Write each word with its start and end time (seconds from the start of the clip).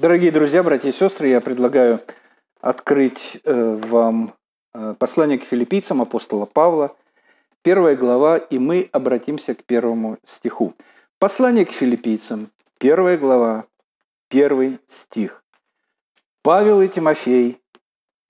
Дорогие 0.00 0.30
друзья, 0.30 0.62
братья 0.62 0.88
и 0.88 0.92
сестры, 0.92 1.28
я 1.28 1.42
предлагаю 1.42 2.00
открыть 2.62 3.38
э, 3.44 3.76
вам 3.82 4.32
э, 4.72 4.94
послание 4.98 5.36
к 5.36 5.44
филиппийцам 5.44 6.00
апостола 6.00 6.46
Павла, 6.46 6.96
первая 7.60 7.96
глава, 7.96 8.38
и 8.38 8.58
мы 8.58 8.88
обратимся 8.92 9.54
к 9.54 9.62
первому 9.64 10.16
стиху. 10.24 10.74
Послание 11.18 11.66
к 11.66 11.70
филиппийцам, 11.70 12.50
первая 12.78 13.18
глава, 13.18 13.66
первый 14.30 14.78
стих. 14.86 15.44
Павел 16.40 16.80
и 16.80 16.88
Тимофей, 16.88 17.60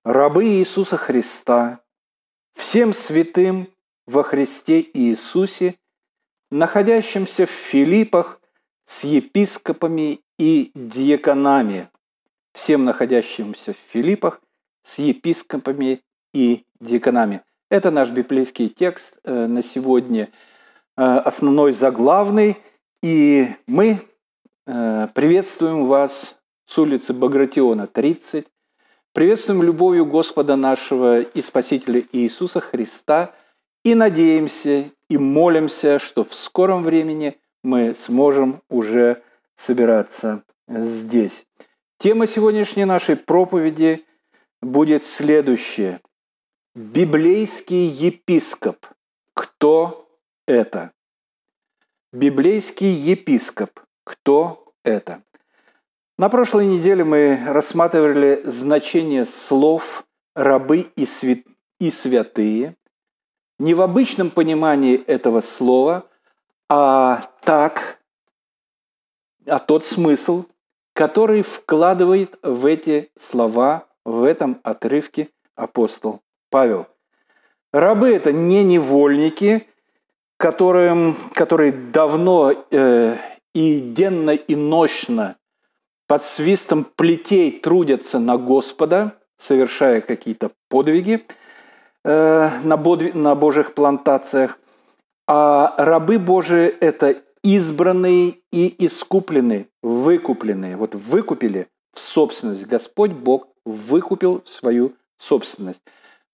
рабы 0.04 0.46
Иисуса 0.46 0.96
Христа, 0.96 1.78
всем 2.54 2.92
святым 2.92 3.68
во 4.08 4.24
Христе 4.24 4.84
Иисусе, 4.92 5.76
находящимся 6.50 7.46
в 7.46 7.50
Филиппах 7.50 8.39
с 8.90 9.04
епископами 9.04 10.20
и 10.36 10.72
диаконами, 10.74 11.88
всем 12.52 12.84
находящимся 12.84 13.72
в 13.72 13.76
Филиппах 13.92 14.42
с 14.82 14.98
епископами 14.98 16.02
и 16.34 16.64
диаконами. 16.80 17.42
Это 17.70 17.92
наш 17.92 18.10
библейский 18.10 18.68
текст 18.68 19.16
э, 19.22 19.46
на 19.46 19.62
сегодня, 19.62 20.28
э, 20.96 21.02
основной 21.02 21.70
заглавный, 21.70 22.56
и 23.00 23.50
мы 23.68 24.00
э, 24.66 25.08
приветствуем 25.14 25.86
вас 25.86 26.36
с 26.66 26.76
улицы 26.76 27.12
Багратиона, 27.12 27.86
30. 27.86 28.44
Приветствуем 29.12 29.62
любовью 29.62 30.04
Господа 30.04 30.56
нашего 30.56 31.20
и 31.20 31.42
Спасителя 31.42 32.02
Иисуса 32.10 32.58
Христа 32.58 33.32
и 33.84 33.94
надеемся 33.94 34.90
и 35.08 35.16
молимся, 35.16 36.00
что 36.00 36.24
в 36.24 36.34
скором 36.34 36.82
времени 36.82 37.36
мы 37.62 37.94
сможем 37.94 38.62
уже 38.68 39.22
собираться 39.56 40.42
здесь. 40.68 41.46
Тема 41.98 42.26
сегодняшней 42.26 42.84
нашей 42.84 43.16
проповеди 43.16 44.04
будет 44.62 45.04
следующая. 45.04 46.00
Библейский 46.74 47.86
епископ. 47.86 48.86
Кто 49.34 50.08
это? 50.46 50.92
Библейский 52.12 52.90
епископ. 52.90 53.80
Кто 54.04 54.72
это? 54.84 55.22
На 56.18 56.28
прошлой 56.28 56.66
неделе 56.66 57.02
мы 57.02 57.40
рассматривали 57.46 58.42
значение 58.44 59.24
слов 59.24 60.04
«рабы 60.34 60.86
и, 60.96 61.06
свят... 61.06 61.38
и 61.78 61.90
святые», 61.90 62.76
не 63.58 63.74
в 63.74 63.80
обычном 63.80 64.30
понимании 64.30 64.96
этого 64.96 65.40
слова, 65.40 66.09
а 66.70 67.24
так, 67.42 67.98
а 69.44 69.58
тот 69.58 69.84
смысл, 69.84 70.44
который 70.92 71.42
вкладывает 71.42 72.38
в 72.42 72.64
эти 72.64 73.10
слова, 73.18 73.86
в 74.04 74.22
этом 74.22 74.60
отрывке 74.62 75.30
апостол 75.56 76.20
Павел. 76.48 76.86
Рабы– 77.72 78.10
это 78.14 78.32
не 78.32 78.62
невольники, 78.62 79.66
которым, 80.36 81.16
которые 81.34 81.72
давно 81.72 82.52
э, 82.70 83.16
и 83.52 83.80
денно, 83.80 84.30
и 84.30 84.54
нощно 84.54 85.36
под 86.06 86.22
свистом 86.22 86.84
плетей 86.84 87.60
трудятся 87.60 88.20
на 88.20 88.38
Господа, 88.38 89.16
совершая 89.36 90.00
какие-то 90.00 90.52
подвиги 90.68 91.26
э, 92.04 92.50
на, 92.62 92.76
бодви, 92.76 93.10
на 93.12 93.34
Божьих 93.34 93.74
плантациях. 93.74 94.58
А 95.32 95.76
рабы 95.76 96.18
Божии– 96.18 96.66
это 96.80 97.22
избранные 97.44 98.38
и 98.50 98.84
искупленные, 98.84 99.68
выкупленные. 99.80 100.76
Вот 100.76 100.96
выкупили 100.96 101.68
в 101.94 102.00
собственность. 102.00 102.66
Господь 102.66 103.12
Бог 103.12 103.46
выкупил 103.64 104.42
свою 104.44 104.94
собственность. 105.18 105.82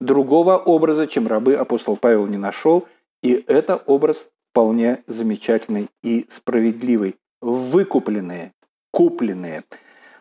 Другого 0.01 0.57
образа, 0.57 1.07
чем 1.07 1.27
рабы, 1.27 1.57
апостол 1.57 1.99
Павел 1.99 2.27
не 2.27 2.39
нашел, 2.39 2.89
и 3.23 3.45
это 3.47 3.77
образ 3.77 4.25
вполне 4.51 5.03
замечательный 5.07 5.91
и 6.03 6.25
справедливый. 6.31 7.17
Выкупленные, 7.43 8.55
купленные 8.93 9.65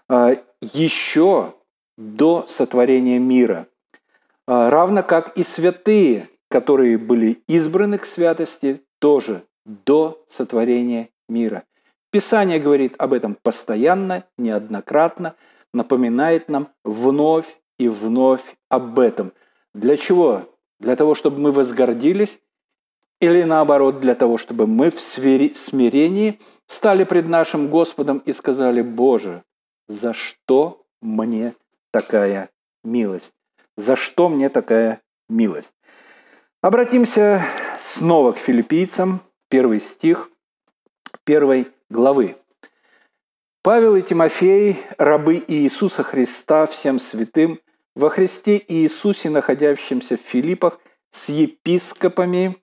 а, 0.09 0.35
еще 0.59 1.53
до 1.97 2.45
сотворения 2.49 3.19
мира, 3.19 3.67
а, 4.45 4.69
равно 4.69 5.01
как 5.01 5.37
и 5.37 5.45
святые, 5.45 6.27
которые 6.55 6.97
были 6.97 7.43
избраны 7.49 7.97
к 7.97 8.05
святости, 8.05 8.81
тоже 8.99 9.43
до 9.65 10.23
сотворения 10.29 11.09
мира. 11.27 11.65
Писание 12.11 12.59
говорит 12.59 12.95
об 12.97 13.11
этом 13.11 13.35
постоянно, 13.35 14.23
неоднократно, 14.37 15.35
напоминает 15.73 16.47
нам 16.47 16.69
вновь 16.85 17.59
и 17.77 17.89
вновь 17.89 18.55
об 18.69 18.99
этом. 18.99 19.33
Для 19.73 19.97
чего? 19.97 20.49
Для 20.79 20.95
того, 20.95 21.13
чтобы 21.13 21.39
мы 21.39 21.51
возгордились 21.51 22.39
или 23.19 23.43
наоборот, 23.43 23.99
для 23.99 24.15
того, 24.15 24.37
чтобы 24.37 24.65
мы 24.65 24.91
в 24.91 25.01
смирении 25.01 26.39
стали 26.67 27.03
пред 27.03 27.27
нашим 27.27 27.67
Господом 27.67 28.19
и 28.19 28.31
сказали, 28.31 28.81
Боже, 28.81 29.43
за 29.89 30.13
что 30.13 30.85
мне 31.01 31.53
такая 31.91 32.49
милость? 32.85 33.33
За 33.75 33.97
что 33.97 34.29
мне 34.29 34.47
такая 34.47 35.01
милость? 35.27 35.73
Обратимся 36.65 37.45
снова 37.77 38.31
к 38.31 38.39
филиппийцам, 38.39 39.21
первый 39.49 39.79
стих 39.79 40.31
первой 41.23 41.71
главы. 41.91 42.37
Павел 43.61 43.95
и 43.95 44.01
Тимофей, 44.01 44.79
рабы 44.97 45.45
Иисуса 45.47 46.01
Христа, 46.01 46.65
всем 46.65 46.99
святым, 46.99 47.59
во 47.95 48.09
Христе 48.09 48.59
Иисусе, 48.67 49.29
находящимся 49.29 50.17
в 50.17 50.21
Филиппах, 50.21 50.79
с 51.11 51.29
епископами, 51.29 52.57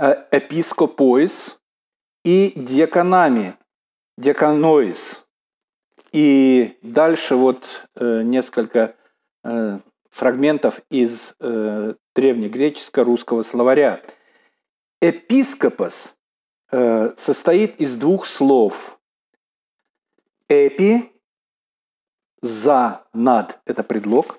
э, 0.00 0.24
эпископоис 0.32 1.60
и 2.24 2.52
диаконами, 2.56 3.54
диаконоис. 4.18 5.24
И 6.10 6.76
дальше 6.82 7.36
вот 7.36 7.86
э, 7.94 8.22
несколько 8.22 8.96
э, 9.44 9.78
фрагментов 10.16 10.80
из 10.90 11.34
древнегреческо-русского 11.38 13.42
словаря. 13.42 14.02
Епископос 15.00 16.16
Э, 16.72 17.14
состоит 17.16 17.80
из 17.80 17.96
двух 17.96 18.26
слов. 18.26 19.00
Эпи, 20.48 21.12
за, 22.42 23.06
над– 23.12 23.60
это 23.66 23.82
предлог, 23.82 24.36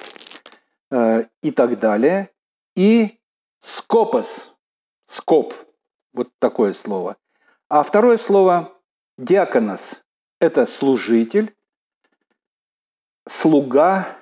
э, 0.92 1.26
и 1.42 1.52
так 1.52 1.80
далее. 1.80 2.32
И 2.76 3.20
скопос, 3.62 4.54
скоп, 5.06 5.54
вот 6.14 6.30
такое 6.40 6.74
слово. 6.74 7.18
А 7.70 7.84
второе 7.84 8.18
слово– 8.18 8.74
диаконос– 9.18 10.04
это 10.40 10.66
служитель, 10.66 11.56
слуга 13.28 14.17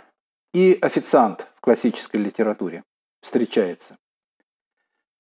и 0.56 0.80
официант 0.82 1.48
в 1.58 1.60
классической 1.60 2.16
литературе 2.16 2.86
встречается. 3.20 3.98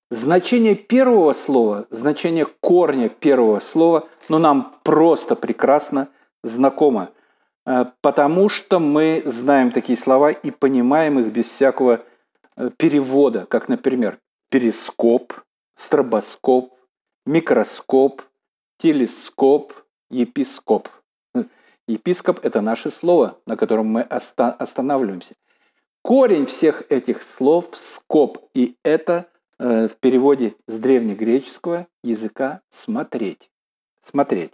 Значение 0.09 0.75
первого 0.75 1.33
слова, 1.33 1.87
значение 1.89 2.45
корня 2.45 3.09
первого 3.09 3.59
слова, 3.59 4.07
ну, 4.29 4.37
нам 4.37 4.77
просто 4.83 5.35
прекрасно 5.35 6.07
знакомо, 6.41 7.09
э, 7.65 7.85
потому 7.99 8.47
что 8.47 8.79
мы 8.79 9.23
знаем 9.25 9.71
такие 9.71 9.97
слова 9.97 10.31
и 10.31 10.51
понимаем 10.51 11.19
их 11.19 11.33
без 11.33 11.47
всякого 11.47 12.05
э, 12.55 12.69
перевода, 12.77 13.45
как, 13.45 13.67
например, 13.67 14.19
перископ, 14.49 15.33
стробоскоп, 15.75 16.73
микроскоп, 17.25 18.21
телескоп, 18.77 19.73
епископ. 20.09 20.87
Епископ– 21.87 22.39
это 22.43 22.61
наше 22.61 22.91
слово, 22.91 23.37
на 23.45 23.57
котором 23.57 23.87
мы 23.87 24.01
останавливаемся. 24.01 25.35
Корень 26.01 26.45
всех 26.45 26.83
этих 26.89 27.21
слов– 27.21 27.69
скоп, 27.73 28.49
и 28.53 28.75
это– 28.83 29.27
Э, 29.57 29.87
в 29.87 29.95
переводе 29.97 30.55
с 30.67 30.77
древнегреческого 30.79 31.87
языка 32.03 32.61
смотреть. 32.71 33.49
Смотреть. 34.01 34.51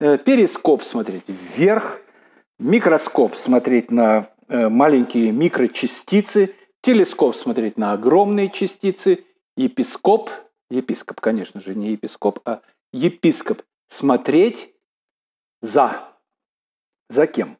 Э, 0.00 0.18
перископ 0.18 0.82
смотреть 0.82 1.24
вверх, 1.28 2.00
микроскоп 2.58 3.34
смотреть 3.34 3.90
на 3.90 4.30
э, 4.48 4.68
маленькие 4.68 5.32
микрочастицы, 5.32 6.54
телескоп 6.82 7.36
смотреть 7.36 7.78
на 7.78 7.92
огромные 7.92 8.50
частицы, 8.50 9.24
епископ, 9.56 10.30
епископ, 10.70 11.22
конечно 11.22 11.62
же, 11.62 11.74
не 11.74 11.92
епископ, 11.92 12.40
а 12.44 12.60
епископ 12.92 13.62
смотреть 13.88 14.74
за. 15.62 16.02
За 17.08 17.26
кем? 17.26 17.58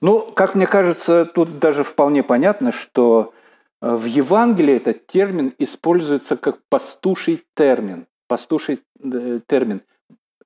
Ну, 0.00 0.20
как 0.32 0.54
мне 0.54 0.66
кажется, 0.66 1.24
тут 1.24 1.58
даже 1.58 1.84
вполне 1.84 2.22
понятно, 2.22 2.72
что 2.72 3.32
в 3.80 4.04
Евангелии 4.04 4.76
этот 4.76 5.06
термин 5.06 5.54
используется 5.58 6.36
как 6.36 6.58
пастуший 6.68 7.44
термин. 7.54 8.06
Пастуший 8.26 8.82
э, 9.02 9.40
термин. 9.46 9.82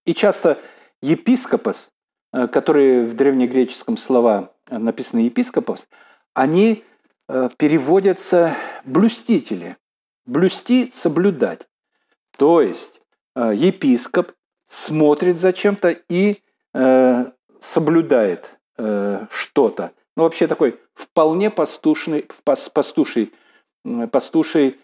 И 0.05 0.15
часто 0.15 0.59
епископос 1.01 1.91
которые 2.33 3.05
в 3.05 3.15
древнегреческом 3.15 3.97
слова 3.97 4.53
написаны 4.71 5.21
епископос, 5.21 5.89
они 6.35 6.85
переводятся 7.27 8.55
блюстители. 8.85 9.77
Блюсти– 10.27 10.93
соблюдать. 10.95 11.69
То 12.37 12.61
есть 12.61 13.01
епископ 13.35 14.33
смотрит 14.69 15.39
за 15.39 15.53
чем-то 15.53 15.97
и 16.09 16.43
соблюдает 17.61 18.59
что-то. 19.31 19.93
Ну, 20.17 20.23
вообще 20.25 20.47
такой 20.47 20.79
вполне 20.95 21.51
пастушный, 21.51 22.27
пастуший, 22.45 23.33
пастуший 24.11 24.79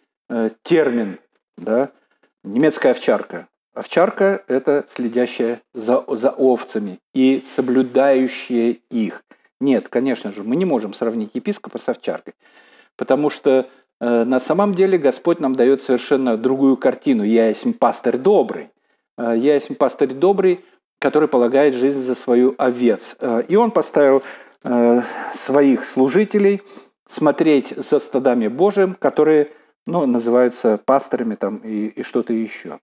термин, 0.63 1.19
да, 1.57 1.91
немецкая 2.45 2.91
овчарка. 2.91 3.49
Овчарка– 3.77 4.43
это 4.49 4.87
следящая 4.91 5.61
за, 5.75 6.03
за 6.09 6.31
овцами 6.31 6.99
и 7.13 7.43
соблюдающая 7.47 8.79
их. 8.91 9.23
Нет, 9.61 9.89
конечно 9.89 10.33
же, 10.33 10.45
мы 10.45 10.57
не 10.57 10.65
можем 10.65 10.95
сравнить 10.95 11.31
епископа 11.35 11.77
с 11.77 11.87
овчаркой, 11.89 12.33
потому 12.97 13.29
что 13.29 13.69
э, 14.01 14.25
на 14.25 14.41
самом 14.41 14.75
деле 14.75 14.97
Господь 14.97 15.41
нам 15.41 15.55
дает 15.55 15.83
совершенно 15.83 16.39
другую 16.39 16.79
картину. 16.79 17.23
«Я 17.23 17.49
есть 17.49 17.79
пастырь 17.79 18.17
добрый». 18.17 18.71
Э, 19.19 19.35
«Я 19.37 19.55
есть 19.55 19.77
пастырь 19.77 20.15
добрый», 20.15 20.65
который 20.99 21.29
полагает 21.29 21.75
жизнь 21.75 22.01
за 22.01 22.15
свою 22.15 22.55
овец. 22.59 23.17
Э, 23.21 23.43
и 23.47 23.57
он 23.57 23.71
поставил 23.71 24.23
э, 24.65 25.01
своих 25.33 25.85
служителей 25.85 26.63
смотреть 27.09 27.75
за 27.77 28.01
стадами 28.01 28.49
Божьим, 28.49 28.95
которые 28.99 29.51
ну, 29.87 30.07
называются 30.07 30.79
пасторами 30.85 31.35
там, 31.37 31.57
и, 31.57 31.87
и 31.87 32.03
что-то 32.03 32.33
еще. 32.33 32.81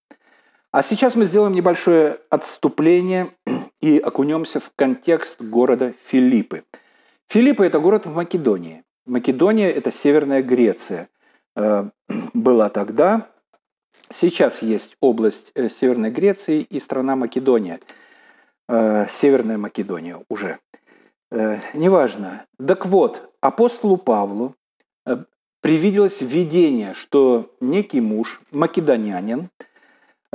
А 0.72 0.82
сейчас 0.82 1.16
мы 1.16 1.26
сделаем 1.26 1.54
небольшое 1.54 2.18
отступление 2.30 3.30
и 3.82 4.00
окунемся 4.00 4.60
в 4.60 4.72
контекст 4.76 5.42
города 5.42 5.94
Филиппы. 6.06 6.64
Филиппы– 7.28 7.66
это 7.68 7.80
город 7.80 8.06
в 8.06 8.16
Македонии. 8.16 8.84
Македония– 9.06 9.72
это 9.72 9.92
Северная 9.92 10.42
Греция. 10.42 11.10
Э, 11.56 11.90
была 12.34 12.70
тогда. 12.70 13.28
Сейчас 14.14 14.62
есть 14.62 14.96
область 15.02 15.52
э, 15.56 15.70
Северной 15.70 16.12
Греции 16.12 16.62
и 16.62 16.80
страна 16.80 17.16
Македония. 17.16 17.80
Э, 18.70 19.08
Северная 19.10 19.58
Македония 19.58 20.24
уже. 20.30 20.60
Неважно. 21.74 22.46
Так 22.64 22.86
вот, 22.86 23.34
апостолу 23.42 23.98
Павлу 23.98 24.56
привиделось 25.62 26.22
видение, 26.22 26.94
что 26.94 27.52
некий 27.60 28.02
муж, 28.02 28.40
македонянин– 28.52 29.50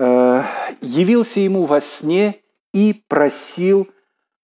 Э, 0.01 0.45
явился 0.81 1.41
ему 1.41 1.65
во 1.65 1.81
сне 1.81 2.37
и 2.73 3.03
просил 3.09 3.89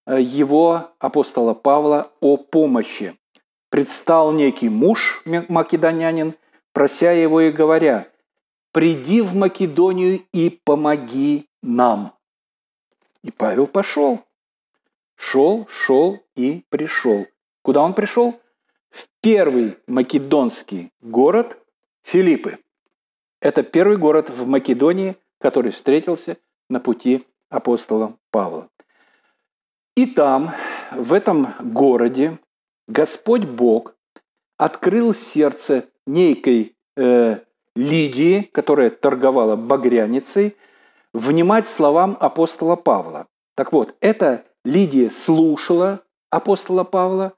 э, 0.05 0.19
его, 0.19 0.91
апостола 0.99 1.53
Павла, 1.53 2.11
о 2.19 2.35
помощи. 2.35 3.15
Предстал 3.69 4.33
некий 4.33 4.67
муж, 4.67 5.23
македонянин, 5.23 6.35
прося 6.73 7.13
его 7.13 7.39
и 7.39 7.51
говоря, 7.51 8.09
«Приди 8.75 9.21
в 9.21 9.35
Македонию 9.35 10.21
и 10.33 10.49
помоги 10.49 11.47
нам». 11.63 12.13
И 13.23 13.31
Павел 13.31 13.67
пошел. 13.67 14.23
Шел, 15.15 15.65
шел 15.69 16.19
и 16.35 16.63
пришел. 16.69 17.25
Куда 17.63 17.81
он 17.81 17.93
пришел? 17.93 18.39
В 18.89 19.07
первый 19.21 19.77
македонский 19.87 20.91
город 21.01 21.57
Филиппы. 22.03 22.59
Это 23.39 23.63
первый 23.63 23.97
город 23.97 24.29
в 24.29 24.45
Македонии– 24.45 25.15
который 25.39 25.71
встретился 25.71 26.37
на 26.69 26.79
пути 26.79 27.23
апостола 27.49 28.17
Павла. 28.31 28.67
И 29.95 30.07
там, 30.07 30.51
в 30.91 31.13
этом 31.13 31.53
городе, 31.59 32.39
Господь 32.87 33.43
Бог 33.43 33.95
открыл 34.57 35.13
сердце 35.13 35.87
некой 36.07 36.75
э, 36.97 37.41
Лидии, 37.75 38.49
которая 38.53 38.89
торговала 38.89 39.55
багряницей, 39.55 40.55
внимать 41.13 41.67
словам 41.67 42.17
апостола 42.19 42.75
Павла. 42.75 43.27
Так 43.55 43.73
вот, 43.73 43.95
эта 44.01 44.45
Лидия 44.63 45.09
слушала 45.09 46.01
апостола 46.29 46.83
Павла 46.83 47.33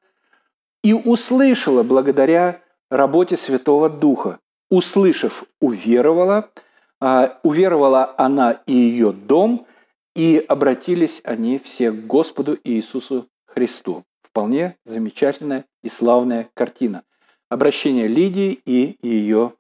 и 0.84 0.94
услышала 0.94 1.84
благодаря 1.84 2.62
работе 2.90 3.38
Святого 3.38 3.90
Духа. 3.90 4.40
Услышав, 4.70 5.44
уверовала– 5.60 6.50
а, 7.00 7.40
уверовала 7.44 8.16
она 8.18 8.62
и 8.66 8.74
ее 8.74 9.12
дом, 9.12 9.68
и 10.16 10.44
обратились 10.48 11.22
они 11.24 11.60
все 11.60 11.92
к 11.92 12.08
Господу 12.08 12.58
Иисусу 12.64 13.28
Христу. 13.46 14.04
Вполне 14.22 14.78
замечательная 14.86 15.66
и 15.84 15.90
славная 15.90 16.50
картина. 16.54 17.04
Обращение 17.50 18.08
Лидии 18.08 18.60
и 18.66 18.98
ее 19.02 19.38
дома. 19.38 19.54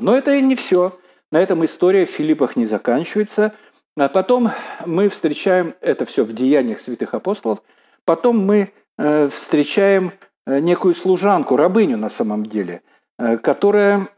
Но 0.00 0.16
это 0.16 0.34
и 0.34 0.42
не 0.42 0.54
все. 0.54 0.98
На 1.30 1.40
этом 1.40 1.64
история 1.64 2.06
в 2.06 2.10
Филиппах 2.10 2.56
не 2.56 2.66
заканчивается. 2.66 3.54
А 3.96 4.08
потом 4.08 4.50
мы 4.86 5.08
встречаем 5.08 5.74
это 5.80 6.04
все 6.06 6.24
в 6.24 6.32
деяниях 6.32 6.80
святых 6.80 7.14
апостолов. 7.14 7.62
Потом 8.04 8.38
мы 8.38 8.72
э, 8.98 9.28
встречаем 9.28 10.12
э, 10.46 10.60
некую 10.60 10.94
служанку, 10.94 11.56
рабыню 11.56 11.98
на 11.98 12.08
самом 12.08 12.46
деле, 12.46 12.82
э, 13.18 13.36
которая 13.36 14.08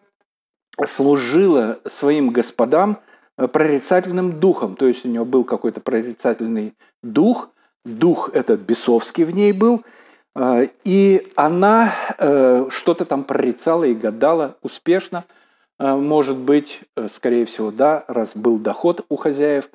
служила 0.86 1.80
своим 1.86 2.30
господам 2.30 3.00
э, 3.36 3.48
прорицательным 3.48 4.38
духом. 4.38 4.76
То 4.76 4.86
есть 4.86 5.04
у 5.04 5.08
нее 5.08 5.24
был 5.24 5.44
какой-то 5.44 5.80
прорицательный 5.80 6.74
дух, 7.02 7.50
дух 7.84 8.30
этот 8.32 8.60
бесовский 8.60 9.24
в 9.24 9.32
ней 9.32 9.52
был, 9.52 9.82
и 10.36 11.26
она 11.36 11.94
э, 12.18 12.66
что-то 12.70 13.04
там 13.04 13.24
прорицала 13.24 13.84
и 13.84 13.94
гадала 13.94 14.56
успешно, 14.62 15.24
может 15.78 16.36
быть, 16.36 16.82
скорее 17.12 17.46
всего, 17.46 17.72
да, 17.72 18.04
раз 18.06 18.36
был 18.36 18.60
доход 18.60 19.04
у 19.08 19.16
хозяев. 19.16 19.68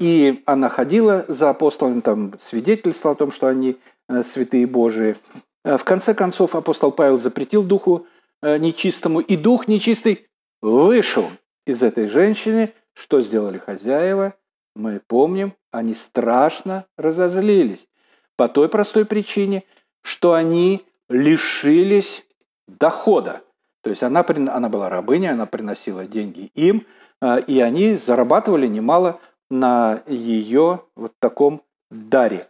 И 0.00 0.42
она 0.44 0.68
ходила 0.68 1.24
за 1.28 1.50
апостолами, 1.50 2.00
там 2.00 2.34
свидетельствовала 2.40 3.14
о 3.14 3.18
том, 3.18 3.30
что 3.30 3.46
они 3.46 3.76
святые 4.24 4.66
Божии. 4.66 5.14
В 5.62 5.84
конце 5.84 6.14
концов, 6.14 6.56
апостол 6.56 6.90
Павел 6.90 7.16
запретил 7.16 7.62
духу 7.62 8.08
Э, 8.44 8.58
нечистому, 8.58 9.20
и 9.20 9.38
дух 9.38 9.68
нечистый 9.68 10.28
вышел 10.60 11.30
из 11.66 11.82
этой 11.82 12.08
женщины. 12.08 12.74
Что 12.92 13.22
сделали 13.22 13.56
хозяева? 13.56 14.34
Мы 14.76 15.00
помним, 15.00 15.54
они 15.70 15.94
страшно 15.94 16.84
разозлились. 16.98 17.88
По 18.36 18.48
той 18.48 18.68
простой 18.68 19.04
причине, 19.04 19.62
что 20.02 20.34
они 20.34 20.82
лишились 21.08 22.24
дохода. 22.66 23.42
То 23.82 23.90
есть 23.90 24.02
она, 24.02 24.24
она 24.28 24.68
была 24.68 24.88
рабыня, 24.88 25.32
она 25.32 25.46
приносила 25.46 26.04
деньги 26.04 26.50
им, 26.54 26.86
э, 27.20 27.40
и 27.46 27.60
они 27.60 27.96
зарабатывали 27.96 28.66
немало 28.66 29.20
на 29.50 30.02
ее 30.06 30.82
вот 30.96 31.12
таком 31.20 31.62
даре. 31.90 32.48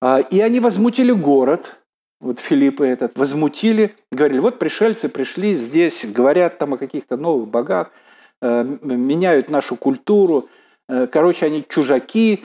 А, 0.00 0.18
и 0.18 0.40
они 0.40 0.60
возмутили 0.60 1.12
город, 1.12 1.76
вот 2.20 2.40
Филиппы 2.40 2.86
этот, 2.86 3.16
возмутили, 3.16 3.94
говорили, 4.10 4.40
вот 4.40 4.58
пришельцы 4.58 5.08
пришли 5.08 5.54
здесь, 5.54 6.04
говорят 6.06 6.58
там 6.58 6.74
о 6.74 6.78
каких-то 6.78 7.16
новых 7.16 7.48
богах, 7.48 7.90
э, 8.40 8.64
меняют 8.82 9.50
нашу 9.50 9.76
культуру, 9.76 10.48
э, 10.88 11.06
короче, 11.06 11.46
они 11.46 11.64
чужаки, 11.68 12.44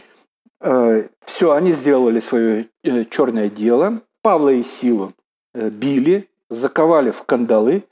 все, 0.59 1.51
они 1.51 1.71
сделали 1.71 2.19
свое 2.19 2.69
черное 3.11 3.49
дело, 3.49 4.01
Павла 4.23 4.49
и 4.49 4.63
Силу 4.63 5.13
били, 5.53 6.27
заковали 6.49 7.11
в 7.11 7.23
кандалы 7.23 7.83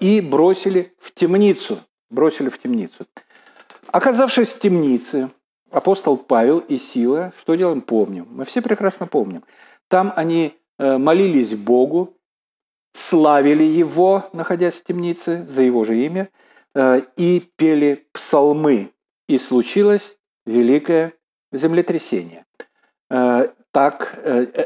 и 0.00 0.20
бросили 0.20 0.92
в 0.98 1.12
темницу, 1.12 1.80
бросили 2.10 2.50
в 2.50 2.58
темницу. 2.58 3.06
Оказавшись 3.86 4.50
в 4.50 4.58
темнице, 4.58 5.30
апостол 5.70 6.18
Павел 6.18 6.58
и 6.58 6.76
Сила, 6.76 7.32
что 7.38 7.54
делаем, 7.54 7.80
помним. 7.80 8.28
Мы 8.30 8.44
все 8.44 8.60
прекрасно 8.60 9.06
помним. 9.06 9.42
Там 9.88 10.12
они 10.14 10.58
Э, 10.78 10.96
молились 10.96 11.54
Богу, 11.54 12.16
славили 12.92 13.64
Его, 13.64 14.28
находясь 14.32 14.74
в 14.74 14.84
темнице, 14.84 15.44
за 15.48 15.62
Его 15.62 15.84
же 15.84 15.98
имя, 15.98 16.28
э, 16.74 17.02
и 17.16 17.40
пели 17.56 18.06
псалмы. 18.12 18.92
И 19.28 19.38
случилось 19.38 20.16
великое 20.46 21.14
землетрясение. 21.52 22.44
Э, 23.10 23.48
так, 23.70 24.18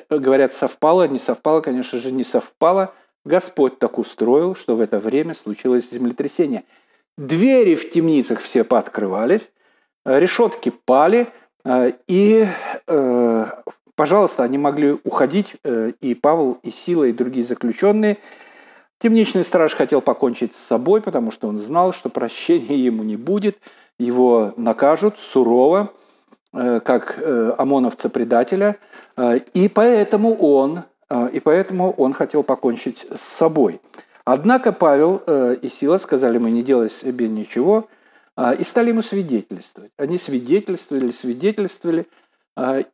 говорят, 0.09 0.55
совпало, 0.55 1.09
не 1.09 1.19
совпало, 1.19 1.61
конечно 1.61 1.99
же, 1.99 2.13
не 2.13 2.25
совпало. 2.25 2.95
Господь 3.25 3.79
так 3.79 3.99
устроил, 3.99 4.55
что 4.55 4.77
в 4.77 4.81
это 4.81 5.01
время 5.01 5.35
случилось 5.35 5.91
землетрясение. 5.91 6.65
Двери 7.19 7.75
в 7.75 7.91
темницах 7.91 8.41
все 8.41 8.65
пооткрывались, 8.65 9.51
решетки 10.05 10.71
пали, 10.71 11.27
и 12.07 12.47
Пожалуйста, 13.95 14.43
они 14.43 14.57
могли 14.57 14.99
уходить, 15.05 15.57
э, 15.65 15.93
и 16.01 16.15
Павел, 16.15 16.59
и 16.63 16.71
Сила, 16.71 17.05
и 17.05 17.13
другие 17.13 17.45
заключенные. 17.45 18.19
Темничный 18.99 19.45
страж 19.45 19.75
хотел 19.75 20.01
покончить 20.01 20.55
с 20.55 20.59
собой, 20.59 21.03
потому 21.03 21.31
что 21.31 21.47
он 21.49 21.59
знал, 21.59 21.93
что 21.93 22.09
прощения 22.09 22.77
ему 22.77 23.03
не 23.03 23.17
будет, 23.17 23.59
его 23.99 24.55
накажут 24.57 25.19
сурово. 25.19 25.93
Как 26.53 27.19
ОМОНовца-предателя, 27.59 28.77
и 29.55 29.71
поэтому 29.73 30.35
он, 30.35 30.83
и 31.33 31.41
поэтому 31.41 31.93
он 31.93 32.13
хотел 32.13 32.43
покончить 32.43 33.07
с 33.15 33.21
собой. 33.21 33.81
Однако 34.25 34.73
Павел 34.73 35.17
и 35.27 35.69
Сила 35.69 35.99
сказали, 35.99 36.39
мы 36.39 36.51
не 36.51 36.63
делай 36.63 36.91
себе 36.91 37.29
ничего, 37.29 37.89
и 38.59 38.65
стали 38.65 38.91
ему 38.91 39.03
свидетельствовать. 39.03 39.93
Они 39.97 40.19
свидетельствовали, 40.19 41.11
свидетельствовали, 41.11 42.07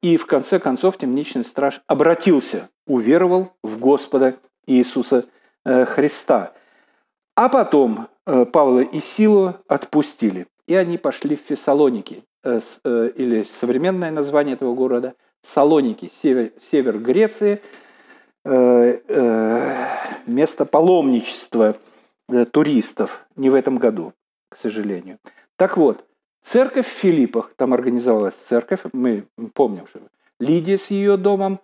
и 0.02 0.16
в 0.16 0.26
конце 0.26 0.60
концов 0.60 0.96
темничный 0.96 1.44
страж 1.44 1.80
обратился, 1.86 2.68
уверовал 2.86 3.52
в 3.62 3.78
Господа 3.78 4.36
Иисуса 4.66 5.26
Христа. 5.64 6.52
А 7.34 7.48
потом 7.48 8.08
Павла 8.24 8.80
и 8.80 9.00
Силу 9.00 9.54
отпустили 9.66 10.46
и 10.68 10.74
они 10.74 10.98
пошли 10.98 11.34
в 11.34 11.40
Фессалоники, 11.40 12.14
э, 12.14 12.22
э, 12.22 12.37
или 12.44 13.42
современное 13.42 14.10
название 14.10 14.54
этого 14.54 14.74
города– 14.74 15.14
Салоники, 15.42 16.10
север, 16.12 16.52
север 16.60 16.98
Греции, 16.98 17.62
э, 18.44 18.98
место 20.26 20.64
паломничества 20.64 21.76
туристов, 22.50 23.26
не 23.36 23.48
в 23.48 23.54
этом 23.54 23.78
году, 23.78 24.12
к 24.50 24.56
сожалению. 24.56 25.18
Так 25.56 25.76
вот, 25.76 26.04
церковь 26.42 26.86
в 26.86 26.90
Филиппах, 26.90 27.52
там 27.56 27.72
организовалась 27.72 28.34
церковь, 28.34 28.80
мы 28.92 29.26
помним, 29.54 29.86
что 29.86 30.00
Лидия 30.38 30.76
с 30.76 30.90
ее 30.90 31.16
домом, 31.16 31.60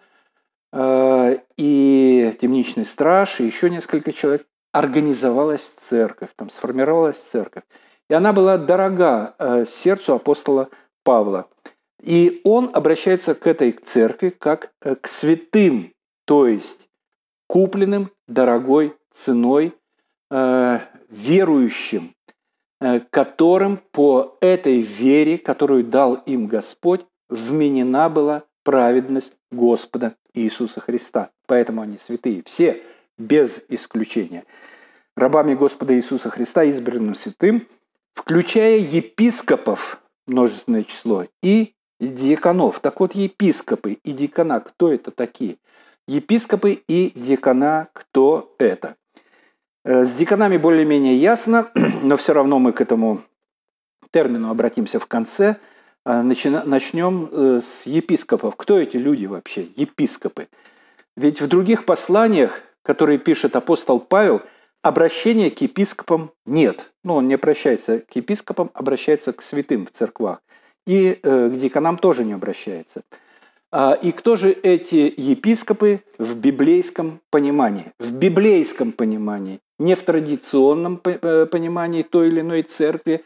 и 0.74 2.36
темничный 2.40 2.84
страж, 2.84 3.40
и 3.40 3.46
еще 3.46 3.70
несколько 3.70 4.12
человек, 4.12 4.46
организовалась 4.72 5.62
церковь, 5.62 6.30
там 6.34 6.50
сформировалась 6.50 7.18
церковь. 7.18 7.62
И 8.08 8.14
она 8.14 8.32
была 8.32 8.58
дорога 8.58 9.34
э, 9.38 9.64
сердцу 9.64 10.14
апостола 10.14 10.68
Павла. 11.04 11.48
И 12.02 12.42
он 12.44 12.70
обращается 12.72 13.34
к 13.34 13.46
этой 13.46 13.72
церкви 13.72 14.28
как 14.30 14.72
э, 14.82 14.94
к 14.94 15.08
святым, 15.08 15.92
то 16.26 16.46
есть 16.46 16.88
купленным 17.46 18.10
дорогой 18.28 18.94
ценой 19.10 19.74
э, 20.30 20.80
верующим, 21.08 22.14
которым 23.10 23.78
по 23.92 24.36
этой 24.42 24.80
вере, 24.80 25.38
которую 25.38 25.84
дал 25.84 26.14
им 26.14 26.48
Господь, 26.48 27.06
вменена 27.30 28.10
была 28.10 28.42
праведность 28.62 29.34
Господа 29.50 30.16
Иисуса 30.34 30.80
Христа. 30.80 31.30
Поэтому 31.46 31.80
они 31.80 31.96
святые, 31.96 32.42
все, 32.44 32.82
без 33.16 33.62
исключения. 33.68 34.44
Рабами 35.16 35.54
Господа 35.54 35.94
Иисуса 35.94 36.28
Христа, 36.28 36.64
избранным 36.64 37.14
святым– 37.14 37.66
включая 38.14 38.78
епископов, 38.78 40.00
множественное 40.26 40.84
число, 40.84 41.26
и 41.42 41.74
диаконов. 42.00 42.80
Так 42.80 43.00
вот, 43.00 43.14
епископы 43.14 43.98
и 44.04 44.12
диакона, 44.12 44.60
кто 44.60 44.92
это 44.92 45.10
такие? 45.10 45.56
Епископы 46.06 46.82
и 46.88 47.12
диакона, 47.14 47.88
кто 47.92 48.54
это? 48.58 48.96
Э, 49.84 50.04
с 50.04 50.14
деканами 50.14 50.56
более-менее 50.56 51.16
ясно, 51.16 51.68
но 52.02 52.16
все 52.16 52.32
равно 52.32 52.58
мы 52.58 52.72
к 52.72 52.80
этому 52.80 53.22
термину 54.10 54.50
обратимся 54.50 54.98
в 54.98 55.06
конце. 55.06 55.56
Э, 56.06 56.22
начнем 56.22 57.28
э, 57.30 57.60
с 57.60 57.84
епископов. 57.86 58.56
Кто 58.56 58.78
эти 58.78 58.96
люди 58.96 59.26
вообще, 59.26 59.66
епископы? 59.76 60.48
Ведь 61.16 61.40
в 61.40 61.46
других 61.46 61.84
посланиях, 61.84 62.62
которые 62.82 63.18
пишет 63.18 63.56
апостол 63.56 64.00
Павел– 64.00 64.40
Обращения 64.84 65.50
к 65.50 65.62
епископам 65.62 66.30
нет. 66.44 66.92
Ну, 67.04 67.14
он 67.14 67.26
не 67.26 67.34
обращается 67.36 68.00
к 68.00 68.16
епископам, 68.16 68.70
обращается 68.74 69.32
к 69.32 69.40
святым 69.40 69.86
в 69.86 69.90
церквах. 69.90 70.42
И 70.86 71.18
э, 71.22 71.48
к 71.48 71.58
диканам 71.58 71.96
тоже 71.96 72.22
не 72.22 72.34
обращается. 72.34 73.00
А, 73.72 73.94
и 73.94 74.12
кто 74.12 74.36
же 74.36 74.52
эти 74.52 75.10
епископы 75.16 76.02
в 76.18 76.36
библейском 76.36 77.20
понимании? 77.30 77.92
В 77.98 78.12
библейском 78.12 78.92
понимании, 78.92 79.60
не 79.78 79.94
в 79.96 80.02
традиционном 80.02 81.00
э, 81.02 81.46
понимании 81.46 82.02
той 82.02 82.28
или 82.28 82.40
иной 82.40 82.60
церкви, 82.62 83.24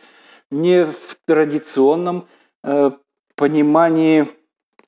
не 0.53 0.85
в 0.85 1.19
традиционном 1.27 2.29
э, 2.63 2.93
понимании, 3.35 4.29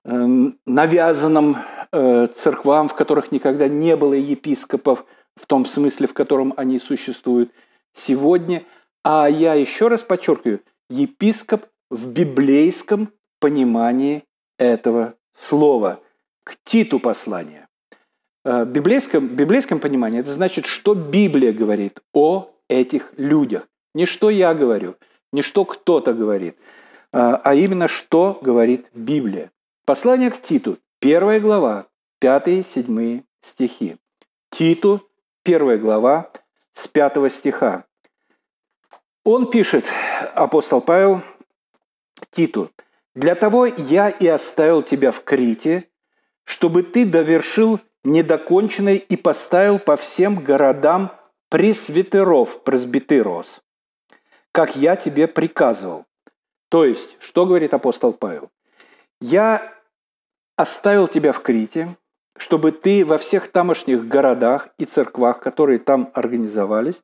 э, 0.04 0.26
навязанном 0.66 1.56
э, 1.90 2.28
церквам, 2.32 2.88
в 2.88 2.94
которых 2.94 3.32
никогда 3.32 3.66
не 3.66 3.96
было 3.96 4.14
епископов– 4.14 5.04
в 5.40 5.46
том 5.46 5.64
смысле, 5.64 6.06
в 6.06 6.14
котором 6.14 6.54
они 6.56 6.78
существуют 6.78 7.50
сегодня. 7.92 8.64
А 9.02 9.28
я 9.28 9.54
еще 9.54 9.88
раз 9.88 10.02
подчеркиваю, 10.02 10.60
епископ 10.90 11.66
в 11.90 12.08
библейском 12.08 13.12
понимании 13.40 14.24
этого 14.58 15.14
слова, 15.32 16.00
к 16.44 16.56
Титу 16.64 17.00
послания. 17.00 17.68
В 18.44 18.64
библейском, 18.64 19.28
библейском 19.28 19.80
понимании 19.80 20.20
это 20.20 20.32
значит, 20.32 20.66
что 20.66 20.94
Библия 20.94 21.52
говорит 21.52 22.00
о 22.12 22.50
этих 22.68 23.12
людях. 23.16 23.68
Не 23.94 24.06
что 24.06 24.30
я 24.30 24.54
говорю, 24.54 24.96
не 25.32 25.42
что 25.42 25.64
кто-то 25.64 26.14
говорит, 26.14 26.56
а, 27.12 27.36
а 27.36 27.54
именно 27.54 27.88
что 27.88 28.38
говорит 28.40 28.86
Библия. 28.94 29.50
Послание 29.84 30.30
к 30.30 30.40
Титу, 30.40 30.78
первая 31.00 31.40
глава, 31.40 31.86
5-7 32.22 33.24
стихи. 33.42 33.96
Титу, 34.50 35.08
первая 35.42 35.78
глава, 35.78 36.30
с 36.72 36.88
пятого 36.88 37.30
стиха. 37.30 37.84
Он 39.24 39.50
пишет, 39.50 39.84
апостол 40.34 40.80
Павел, 40.80 41.20
Титу, 42.30 42.70
«Для 43.14 43.34
того 43.34 43.66
я 43.66 44.08
и 44.08 44.26
оставил 44.26 44.82
тебя 44.82 45.10
в 45.10 45.24
Крите, 45.24 45.88
чтобы 46.44 46.82
ты 46.82 47.04
довершил 47.04 47.80
недоконченный 48.04 48.96
и 48.96 49.16
поставил 49.16 49.78
по 49.78 49.96
всем 49.96 50.36
городам 50.36 51.12
пресвитеров, 51.48 52.60
presbyteros, 52.64 53.60
как 54.52 54.76
я 54.76 54.94
тебе 54.96 55.26
приказывал». 55.26 56.06
То 56.68 56.84
есть, 56.84 57.16
что 57.18 57.46
говорит 57.46 57.74
апостол 57.74 58.12
Павел? 58.12 58.50
«Я 59.20 59.74
оставил 60.56 61.08
тебя 61.08 61.32
в 61.32 61.42
Крите, 61.42 61.96
чтобы 62.40 62.72
ты 62.72 63.04
во 63.04 63.18
всех 63.18 63.48
тамошних 63.48 64.08
городах 64.08 64.70
и 64.78 64.86
церквах, 64.86 65.40
которые 65.40 65.78
там 65.78 66.10
организовались, 66.14 67.02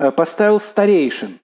э, 0.00 0.10
поставил 0.10 0.58
старейшин 0.58 1.38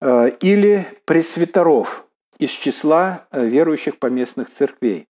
э, 0.00 0.30
или 0.40 0.84
пресвитеров 1.04 2.08
из 2.38 2.50
числа 2.50 3.28
э, 3.30 3.46
верующих 3.46 4.00
поместных 4.00 4.50
церквей. 4.50 5.06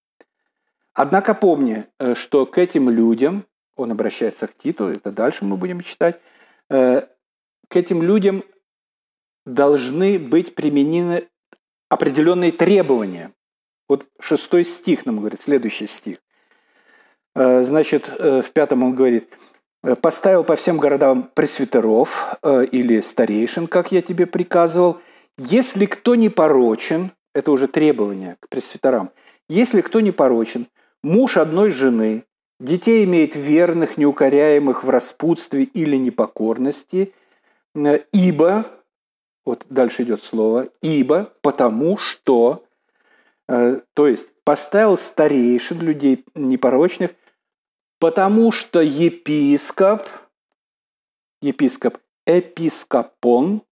Однако 0.92 1.34
помни, 1.34 1.86
что 2.14 2.44
к 2.44 2.58
этим 2.58 2.90
людям, 2.90 3.46
он 3.74 3.90
обращается 3.90 4.46
к 4.46 4.54
Титу, 4.56 4.90
это 4.90 5.10
дальше 5.10 5.46
мы 5.46 5.56
будем 5.56 5.80
читать, 5.80 6.20
к 6.68 7.08
этим 7.70 8.00
людям 8.00 8.44
должны 9.44 10.20
быть 10.20 10.54
применены 10.54 11.26
определенные 11.88 12.52
требования. 12.52 13.32
Вот 13.88 14.08
шестой 14.20 14.64
стих 14.64 15.04
нам 15.04 15.18
говорит, 15.18 15.40
следующий 15.40 15.88
стих. 15.88 16.18
Э, 17.34 17.62
значит, 17.64 18.10
э, 18.18 18.42
в 18.42 18.52
пятом 18.52 18.84
он 18.84 18.94
говорит, 18.94 19.28
«Э, 19.82 19.96
поставил 19.96 20.44
по 20.44 20.56
всем 20.56 20.78
городам 20.78 21.30
пресвитеров 21.34 22.36
или 22.42 23.00
старейшин, 23.00 23.66
как 23.66 23.92
я 23.92 24.02
тебе 24.02 24.26
приказывал. 24.26 24.98
Если 25.36 25.86
кто 25.86 26.14
не 26.14 26.28
порочен, 26.28 27.10
это 27.34 27.50
уже 27.50 27.66
требование 27.66 28.36
к 28.40 28.48
пресвитерам, 28.48 29.10
если 29.48 29.80
кто 29.80 30.00
не 30.00 30.12
порочен, 30.12 30.68
муж 31.02 31.36
одной 31.36 31.72
жены, 31.72 32.24
детей 32.60 33.04
имеет 33.04 33.34
верных, 33.34 33.98
неукоряемых 33.98 34.84
в 34.84 34.90
распутстве 34.90 35.64
или 35.64 35.96
непокорности, 35.96 37.12
ибо, 38.12 38.64
вот 39.44 39.66
дальше 39.68 40.04
идет 40.04 40.22
слово, 40.22 40.68
ибо, 40.80 41.32
потому 41.42 41.98
что, 41.98 42.64
то 43.48 44.06
есть 44.06 44.28
поставил 44.44 44.96
старейшин 44.96 45.80
людей 45.80 46.24
непорочных 46.36 47.10
Потому 47.98 48.52
что 48.52 48.80
епископ, 48.80 50.02
епископ, 51.40 51.98
эпископон, 52.26 53.62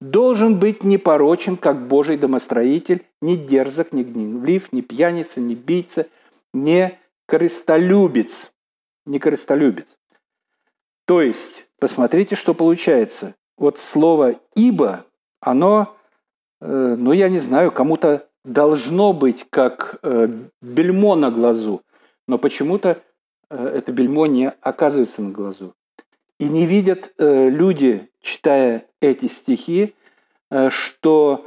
должен 0.00 0.58
быть 0.58 0.84
непорочен, 0.84 1.56
как 1.56 1.86
Божий 1.88 2.18
домостроитель, 2.18 3.06
не 3.20 3.36
дерзок, 3.36 3.92
не 3.92 4.04
гневлив, 4.04 4.72
не 4.72 4.82
пьяница, 4.82 5.40
не 5.40 5.54
бийца, 5.54 6.06
не 6.52 6.98
крестолюбец. 7.26 8.52
Не 9.04 9.18
крестолюбец. 9.18 9.96
То 11.06 11.22
есть, 11.22 11.66
посмотрите, 11.78 12.34
что 12.34 12.54
получается. 12.54 13.34
Вот 13.56 13.78
слово 13.78 14.40
«ибо», 14.54 15.06
оно, 15.40 15.96
э, 16.60 16.96
ну, 16.98 17.12
я 17.12 17.28
не 17.28 17.38
знаю, 17.38 17.70
кому-то 17.70 18.28
должно 18.44 19.12
быть 19.12 19.46
как 19.50 19.98
э, 20.02 20.28
бельмо 20.60 21.14
на 21.14 21.30
глазу, 21.30 21.82
но 22.26 22.38
почему-то 22.38 23.02
это 23.54 23.92
бельмо 23.92 24.26
не 24.26 24.50
оказывается 24.60 25.22
на 25.22 25.30
глазу. 25.30 25.74
И 26.38 26.48
не 26.48 26.66
видят 26.66 27.12
э, 27.18 27.48
люди, 27.48 28.10
читая 28.20 28.86
эти 29.00 29.26
стихи, 29.26 29.94
э, 30.50 30.70
что 30.70 31.46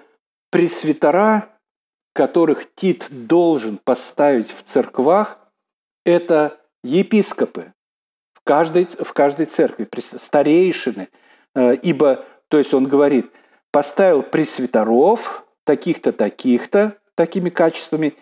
пресвитера 0.50 1.50
которых 2.14 2.74
Тит 2.76 3.08
должен 3.10 3.78
поставить 3.78 4.52
в 4.52 4.64
церквах, 4.64 5.40
это 6.04 6.60
епископы 6.84 7.74
в 8.34 8.42
каждой, 8.44 8.86
в 8.86 9.14
каждой 9.14 9.46
церкви, 9.46 9.88
старейшины. 10.02 11.08
Э, 11.56 11.76
ибо, 11.76 12.26
то 12.50 12.58
есть 12.58 12.74
он 12.74 12.88
говорит, 12.88 13.32
поставил 13.72 14.24
пресвитеров, 14.24 15.46
таких-то, 15.64 16.12
таких-то, 16.12 16.98
такими 17.16 17.50
качествами, 17.50 18.16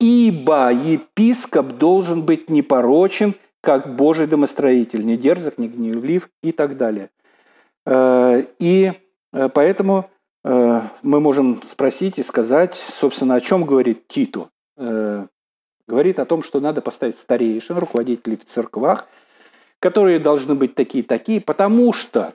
ибо 0.00 0.72
епископ 0.72 1.78
должен 1.78 2.22
быть 2.22 2.50
непорочен, 2.50 3.34
как 3.60 3.96
Божий 3.96 4.26
домостроитель, 4.26 5.04
не 5.04 5.16
дерзок, 5.16 5.58
не 5.58 5.68
гневлив 5.68 6.28
и 6.42 6.52
так 6.52 6.76
далее. 6.76 7.10
Э, 7.86 8.44
и 8.58 8.92
э, 9.32 9.48
поэтому 9.48 10.10
мы 10.46 11.20
можем 11.20 11.62
спросить 11.66 12.18
и 12.18 12.22
сказать, 12.22 12.74
собственно, 12.74 13.36
о 13.36 13.40
чем 13.40 13.64
говорит 13.64 14.06
Титу 14.08 14.50
говорит 15.86 16.18
о 16.18 16.24
том, 16.24 16.42
что 16.42 16.60
надо 16.60 16.80
поставить 16.80 17.18
старейшин, 17.18 17.78
руководителей 17.78 18.36
в 18.36 18.44
церквах, 18.44 19.08
которые 19.78 20.18
должны 20.18 20.54
быть 20.54 20.74
такие-такие, 20.74 21.40
потому 21.40 21.92
что 21.92 22.34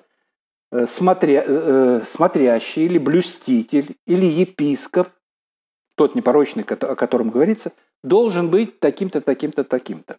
э, 0.72 0.86
смотря, 0.88 1.44
э, 1.46 2.02
смотрящий 2.12 2.86
или 2.86 2.98
блюститель 2.98 3.96
или 4.06 4.26
епископ, 4.26 5.10
тот 6.00 6.16
непорочный, 6.16 6.64
о 6.64 6.96
котором 6.96 7.30
говорится, 7.30 7.72
должен 8.04 8.50
быть 8.50 8.80
таким-то, 8.80 9.22
таким-то, 9.22 9.64
таким-то. 9.64 10.18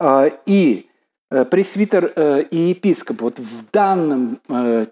А, 0.00 0.28
и 0.46 0.88
э, 1.30 1.44
пресвитер 1.44 2.06
и 2.50 2.56
епископ 2.56 3.20
вот 3.20 3.38
в 3.38 3.70
данном 3.70 4.40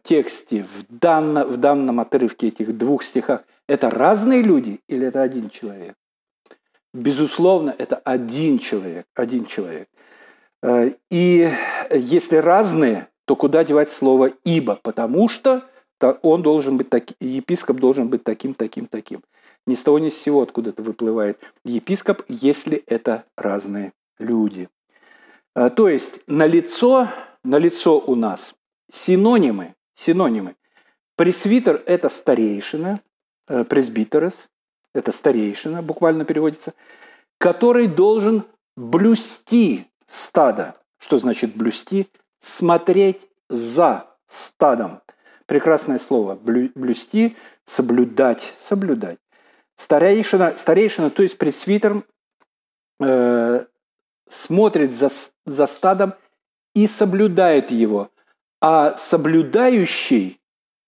тексте, 0.03 0.65
в, 0.65 0.85
данно, 0.89 1.45
в 1.47 1.57
данном 1.57 2.00
отрывке 2.00 2.49
этих 2.49 2.77
двух 2.77 3.03
стихах, 3.03 3.45
это 3.67 3.89
разные 3.89 4.43
люди 4.43 4.81
или 4.89 5.07
это 5.07 5.23
один 5.23 5.49
человек? 5.49 5.95
Безусловно, 6.93 7.75
это 7.79 7.97
один 7.97 8.59
человек, 8.59 9.07
один 9.15 9.45
человек. 9.45 9.89
Э, 10.62 10.91
и 11.11 11.49
если 11.91 12.37
разные, 12.37 13.09
то 13.27 13.37
куда 13.37 13.65
девать 13.65 13.91
слово 13.91 14.33
«ибо», 14.45 14.77
потому 14.83 15.29
что 15.29 15.62
он 16.23 16.43
должен 16.43 16.77
быть 16.79 16.91
таким, 16.91 17.17
епископ 17.21 17.77
должен 17.77 18.09
быть 18.09 18.25
таким, 18.25 18.55
таким, 18.55 18.87
таким. 18.87 19.21
Ни 19.67 19.75
с 19.75 19.83
того 19.83 19.99
ни 19.99 20.09
с 20.09 20.19
сего 20.19 20.43
откуда-то 20.43 20.83
выплывает 20.83 21.38
епископ, 21.64 22.23
если 22.29 22.83
это 22.87 23.25
разные 23.37 23.93
люди. 24.19 24.69
Э, 25.55 25.71
то 25.71 25.88
есть 25.88 26.21
на 26.26 26.47
лицо, 26.47 27.09
на 27.45 27.59
лицо 27.59 27.99
у 27.99 28.14
нас 28.14 28.55
синонимы, 28.93 29.75
синонимы. 29.95 30.57
Пресвитер– 31.17 31.83
это 31.87 32.09
старейшина, 32.09 33.00
э, 33.49 33.64
пресбитерос, 33.64 34.49
это 34.95 35.12
старейшина, 35.12 35.83
буквально 35.83 36.25
переводится, 36.25 36.75
который 37.38 37.87
должен 37.87 38.45
блюсти 38.76 39.87
стадо. 40.07 40.75
Что 40.99 41.19
значит 41.19 41.57
блюсти? 41.57 42.09
Смотреть 42.40 43.29
за 43.49 44.07
стадом. 44.26 45.00
Прекрасное 45.47 45.99
слово. 45.99 46.37
Блюсти, 46.37 47.37
соблюдать, 47.64 48.52
соблюдать. 48.59 49.19
Старейшина, 49.80 50.58
старейшина 50.58 51.08
то 51.08 51.22
есть 51.22 51.38
пресвитер, 51.38 52.04
э, 53.00 53.64
смотрит 54.28 54.92
за, 54.92 55.08
за 55.46 55.66
стадом 55.66 56.12
и 56.75 56.87
соблюдает 56.87 57.70
его. 57.70 58.10
А 58.60 58.94
соблюдающий 58.96 60.38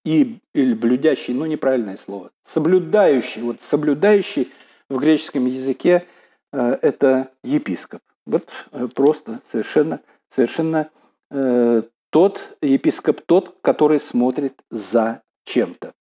и, 0.04 0.38
или 0.52 0.74
блюдящий, 0.74 1.32
ну 1.32 1.46
неправильное 1.46 1.96
слово, 1.96 2.32
соблюдающий, 2.44 3.40
вот 3.40 3.62
соблюдающий 3.62 4.52
в 4.90 4.98
греческом 4.98 5.46
языке 5.46 6.06
э, 6.52 6.78
это 6.82 7.30
епископ. 7.42 8.02
Вот 8.26 8.46
э, 8.72 8.88
просто 8.94 9.40
совершенно, 9.42 10.00
совершенно 10.28 10.90
э, 11.30 11.82
тот 12.10 12.58
епископ, 12.60 13.22
тот, 13.22 13.56
который 13.62 14.00
смотрит 14.00 14.62
за 14.68 15.22
чем-то 15.44 15.94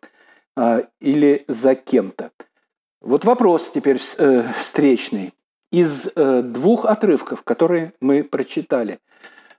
э, 0.58 0.84
или 1.00 1.46
за 1.48 1.76
кем-то. 1.76 2.32
Вот 3.02 3.26
вопрос 3.26 3.72
теперь 3.72 4.00
э, 4.18 4.54
встречный. 4.60 5.34
Из 5.72 6.10
э, 6.16 6.42
двух 6.42 6.86
отрывков, 6.86 7.44
которые 7.44 7.94
мы 8.02 8.24
прочитали, 8.24 9.00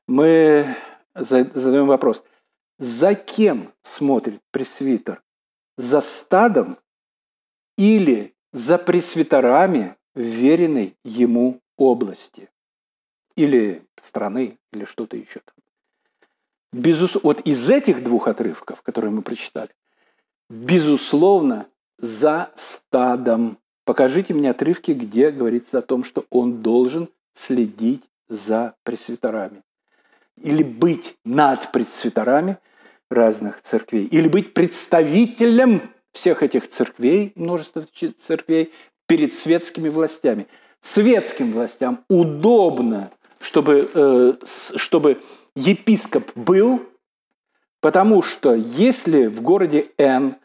мы 0.06 0.76
задаем 1.14 1.86
вопрос– 1.86 2.22
за 2.82 3.14
кем 3.14 3.72
смотрит 3.82 4.42
пресвитер? 4.50 5.22
За 5.76 6.00
стадом 6.00 6.78
или 7.78 8.34
за 8.52 8.76
пресвитерами 8.76 9.96
веренной 10.16 10.96
ему 11.04 11.60
области? 11.76 12.50
Или 13.36 13.86
страны, 14.00 14.58
или 14.72 14.84
что-то 14.84 15.16
еще 15.16 15.40
там. 15.44 15.54
Безус... 16.72 17.16
Вот 17.22 17.40
из 17.42 17.70
этих 17.70 18.02
двух 18.02 18.26
отрывков, 18.26 18.82
которые 18.82 19.12
мы 19.12 19.22
прочитали, 19.22 19.70
безусловно, 20.50 21.68
за 22.02 22.50
стадом. 22.56 23.56
Покажите 23.86 24.34
мне 24.34 24.50
отрывки, 24.50 24.90
где 24.90 25.30
говорится 25.30 25.78
о 25.78 25.82
том, 25.82 26.04
что 26.04 26.26
он 26.28 26.60
должен 26.60 27.08
следить 27.32 28.02
за 28.28 28.74
пресвитерами. 28.82 29.62
Или 30.36 30.62
быть 30.62 31.16
над 31.24 31.72
пресвитерами– 31.72 32.58
разных 33.12 33.60
церквей, 33.62 34.04
или 34.04 34.28
быть 34.28 34.54
представителем 34.54 35.90
всех 36.12 36.42
этих 36.42 36.68
церквей, 36.68 37.32
множество 37.36 37.84
церквей, 38.18 38.72
перед 39.06 39.32
светскими 39.32 39.88
властями. 39.88 40.46
Светским 40.80 41.52
властям 41.52 42.04
удобно, 42.08 43.10
чтобы, 43.40 43.88
э, 43.92 44.32
чтобы 44.76 45.20
епископ 45.54 46.30
был, 46.34 46.82
потому 47.80 48.22
что 48.22 48.54
если 48.54 49.26
в 49.26 49.42
городе 49.42 49.90
Н 49.98 50.36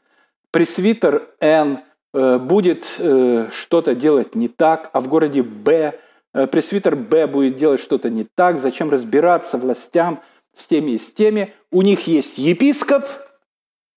пресвитер 0.57 1.29
Н 1.39 1.79
э, 2.13 2.37
будет 2.39 2.95
э, 2.97 3.49
что-то 3.51 3.95
делать 3.95 4.35
не 4.35 4.47
так, 4.47 4.89
а 4.93 4.99
в 4.99 5.07
городе 5.07 5.43
Б 5.43 5.99
пресвитер 6.33 6.95
Б 6.95 7.25
будет 7.25 7.57
делать 7.57 7.81
что-то 7.81 8.09
не 8.09 8.23
так, 8.35 8.59
зачем 8.59 8.89
разбираться 8.89 9.57
властям– 9.57 10.21
с 10.57 10.65
теми 10.65 10.91
и 10.91 10.97
с 10.97 11.13
теми. 11.13 11.53
У 11.71 11.81
них 11.83 12.07
есть 12.07 12.37
епископ. 12.37 13.05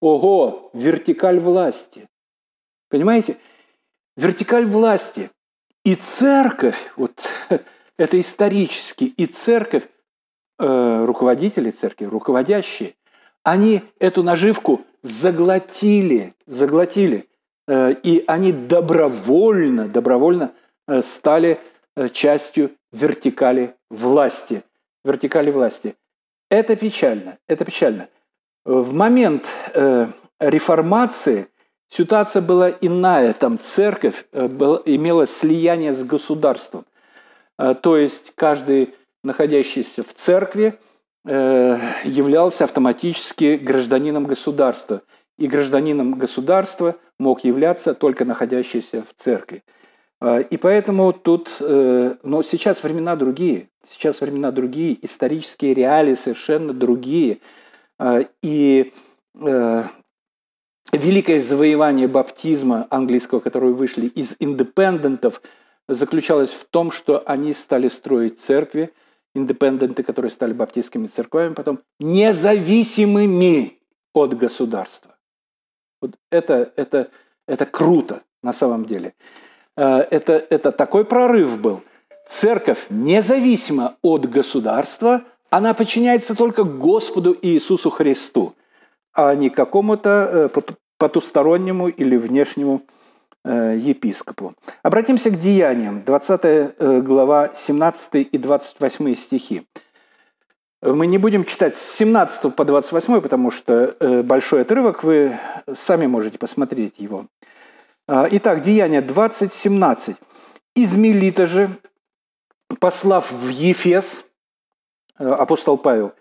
Ого, 0.01 0.71
вертикаль 0.75 1.39
власти. 1.39 2.09
Понимаете? 2.89 3.39
Вертикаль 4.17 4.67
власти. 4.67 5.31
И 5.85 5.95
церковь, 5.95 6.93
вот 6.97 7.33
это 7.99 8.21
исторически, 8.21 9.05
и 9.05 9.27
церковь, 9.27 9.89
э, 10.59 11.05
руководители 11.05 11.71
церкви, 11.71 12.05
руководящие, 12.05 12.95
они 13.43 13.83
эту 13.99 14.23
наживку 14.23 14.85
заглотили, 15.03 16.35
заглотили. 16.47 17.27
Э, 17.67 17.93
и 18.03 18.25
они 18.27 18.53
добровольно, 18.53 19.87
добровольно 19.87 20.53
э, 20.89 21.03
стали 21.03 21.61
э, 21.97 22.09
частью 22.09 22.73
вертикали 22.93 23.75
власти. 23.91 24.65
Вертикали 25.05 25.51
власти. 25.51 25.95
Это 26.51 26.75
печально, 26.75 27.39
это 27.47 27.65
печально. 27.65 28.09
В 28.65 28.93
момент 28.93 29.49
реформации 30.41 31.47
ситуация 31.89 32.43
была 32.43 32.71
иная. 32.71 33.33
Там 33.33 33.59
церковь 33.59 34.27
имела 34.33 35.27
слияние 35.27 35.95
с 35.95 36.03
государством. 36.03 36.85
То 37.57 37.97
есть 37.97 38.33
каждый, 38.35 38.95
находящийся 39.23 40.03
в 40.03 40.13
церкви, 40.13 40.79
являлся 41.31 42.65
автоматически 42.65 43.57
гражданином 43.57 44.27
государства. 44.27 45.03
И 45.39 45.47
гражданином 45.47 46.19
государства 46.19 46.97
мог 47.19 47.45
являться 47.45 47.95
только 47.95 48.25
находящийся 48.25 49.03
в 49.03 49.15
церкви. 49.15 49.63
Э, 50.21 50.43
и 50.43 50.57
поэтому 50.57 51.13
тут, 51.13 51.57
э, 51.61 52.15
но 52.23 52.43
сейчас 52.43 52.83
времена 52.83 53.17
другие, 53.17 53.69
сейчас 53.89 54.21
времена 54.21 54.51
другие, 54.51 54.99
исторические 55.05 55.75
реалии 55.75 56.15
совершенно 56.15 56.73
другие. 56.73 57.39
Э, 57.99 58.25
и 58.43 58.93
великое 60.93 61.41
завоевание 61.41 62.09
баптизма 62.09 62.87
английского, 62.91 63.39
которые 63.39 63.73
вышли 63.73 64.07
из 64.07 64.35
индепендентов, 64.41 65.41
заключалось 65.89 66.51
в 66.51 66.65
том, 66.65 66.91
что 66.91 67.23
они 67.25 67.55
стали 67.55 67.89
строить 67.89 68.41
церкви, 68.41 68.93
индепенденты, 69.35 70.03
которые 70.03 70.31
стали 70.31 70.53
баптистскими 70.53 71.07
церквями, 71.07 71.55
потом 71.55 71.81
независимыми 71.99 73.79
от 74.13 74.37
государства. 74.37 75.17
Вот 76.01 76.17
это, 76.31 76.73
это, 76.77 77.11
это 77.47 77.67
круто 77.67 78.23
на 78.43 78.53
самом 78.53 78.85
деле. 78.85 79.15
Э, 79.77 79.99
это, 80.11 80.33
это 80.51 80.73
такой 80.73 81.05
прорыв 81.05 81.61
был. 81.61 81.83
Церковь 82.29 82.87
независима 82.91 83.97
от 84.03 84.29
государства, 84.29 85.23
она 85.51 85.75
подчиняется 85.75 86.35
только 86.35 86.65
Господу 86.65 87.37
Иисусу 87.43 87.91
Христу, 87.91 88.55
а 89.13 89.35
не 89.35 89.51
какому-то 89.51 90.51
э, 90.55 90.61
потустороннему 90.97 91.89
или 91.89 92.17
внешнему 92.17 92.83
епископу. 93.45 94.55
Обратимся 94.83 95.31
к 95.31 95.39
деяниям, 95.39 96.03
20 96.03 96.41
э, 96.45 97.01
глава, 97.01 97.51
17 97.55 98.29
и 98.31 98.39
28 98.39 99.15
стихи. 99.15 99.67
Мы 100.83 101.07
не 101.07 101.19
будем 101.19 101.45
читать 101.45 101.77
с 101.77 101.97
17 101.97 102.55
по 102.55 102.65
28, 102.65 103.21
потому 103.21 103.51
что 103.51 103.97
э, 103.99 104.23
большой 104.23 104.63
отрывок, 104.63 105.03
вы 105.05 105.39
сами 105.75 106.07
можете 106.07 106.39
посмотреть 106.39 106.99
его. 106.99 107.27
А, 108.09 108.27
итак, 108.31 108.63
Деяние 108.63 109.03
20, 109.03 109.53
17. 109.53 110.17
«Из 110.75 110.95
Мелита 110.95 111.47
же, 111.47 111.71
послав 112.79 113.31
в 113.33 113.49
Ефес, 113.49 114.25
апостол 115.17 115.77
Павел, 115.77 116.13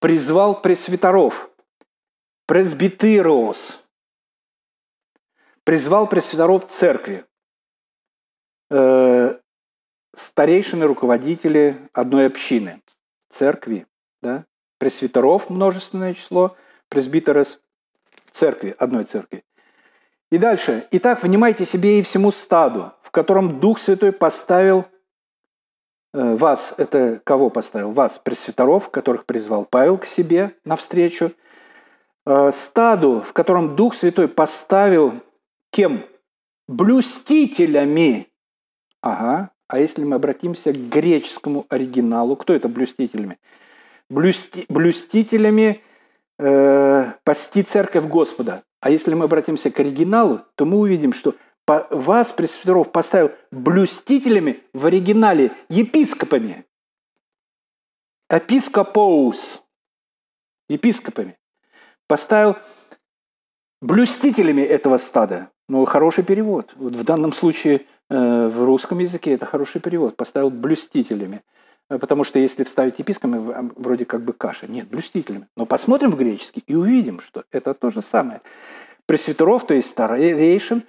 призвал 0.00 0.60
пресвитеров, 0.60 1.50
пресбитерос, 2.46 3.79
призвал 5.64 6.08
пресвитеров 6.08 6.68
церкви, 6.68 7.24
э, 8.70 9.38
старейшины, 10.14 10.86
руководители 10.86 11.88
одной 11.92 12.26
общины, 12.26 12.82
церкви, 13.28 13.86
да? 14.22 14.44
пресвитеров 14.78 15.50
множественное 15.50 16.14
число, 16.14 16.56
пресбитерес 16.88 17.60
церкви, 18.30 18.74
одной 18.78 19.04
церкви. 19.04 19.44
И 20.30 20.38
дальше. 20.38 20.86
«Итак, 20.92 21.22
внимайте 21.22 21.64
себе 21.64 21.98
и 21.98 22.02
всему 22.02 22.30
стаду, 22.30 22.92
в 23.02 23.10
котором 23.10 23.58
Дух 23.60 23.78
Святой 23.78 24.12
поставил 24.12 24.86
э, 26.14 26.36
вас». 26.36 26.72
Это 26.76 27.20
кого 27.24 27.50
поставил? 27.50 27.90
Вас, 27.90 28.18
пресвитеров, 28.18 28.90
которых 28.90 29.26
призвал 29.26 29.64
Павел 29.64 29.98
к 29.98 30.06
себе 30.06 30.54
навстречу. 30.64 31.32
Э, 32.26 32.52
«Стаду, 32.52 33.22
в 33.26 33.32
котором 33.32 33.68
Дух 33.68 33.94
Святой 33.94 34.28
поставил 34.28 35.20
Кем? 35.70 36.04
Блюстителями. 36.68 38.28
Ага. 39.02 39.50
А 39.68 39.78
если 39.78 40.04
мы 40.04 40.16
обратимся 40.16 40.72
к 40.72 40.76
греческому 40.76 41.66
оригиналу, 41.68 42.36
кто 42.36 42.52
это 42.52 42.68
блюстителями? 42.68 43.38
Блюсти, 44.08 44.66
блюстителями 44.68 45.80
э, 46.38 47.12
пасти 47.22 47.62
церковь 47.62 48.06
Господа. 48.06 48.64
А 48.80 48.90
если 48.90 49.14
мы 49.14 49.26
обратимся 49.26 49.70
к 49.70 49.78
оригиналу, 49.78 50.40
то 50.56 50.64
мы 50.64 50.78
увидим, 50.78 51.12
что 51.12 51.34
вас, 51.66 52.32
пресвитеров, 52.32 52.90
поставил 52.90 53.30
блюстителями 53.52 54.64
в 54.72 54.86
оригинале 54.86 55.54
епископами. 55.68 56.64
Епископоус. 58.28 59.62
Епископами. 60.68 61.38
Поставил 62.08 62.56
блюстителями 63.80 64.62
этого 64.62 64.98
стада. 64.98 65.50
Ну, 65.70 65.84
хороший 65.84 66.24
перевод. 66.24 66.72
Вот 66.74 66.96
в 66.96 67.04
данном 67.04 67.32
случае 67.32 67.82
э, 68.08 68.48
в 68.48 68.64
русском 68.64 68.98
языке 68.98 69.34
это 69.34 69.46
хороший 69.46 69.80
перевод. 69.80 70.16
Поставил 70.16 70.50
блюстителями. 70.50 71.42
Э, 71.88 71.96
потому 71.96 72.24
что 72.24 72.40
если 72.40 72.64
вставить 72.64 72.98
епископами, 72.98 73.70
вроде 73.76 74.04
как 74.04 74.22
бы 74.22 74.32
каша. 74.32 74.66
Нет, 74.66 74.88
блюстителями. 74.88 75.46
Но 75.56 75.66
посмотрим 75.66 76.10
в 76.10 76.16
греческий 76.16 76.64
и 76.66 76.74
увидим, 76.74 77.20
что 77.20 77.44
это 77.52 77.72
то 77.72 77.90
же 77.90 78.02
самое. 78.02 78.40
Пресвитеров, 79.06 79.64
то 79.64 79.74
есть 79.74 79.90
старейшин, 79.90 80.82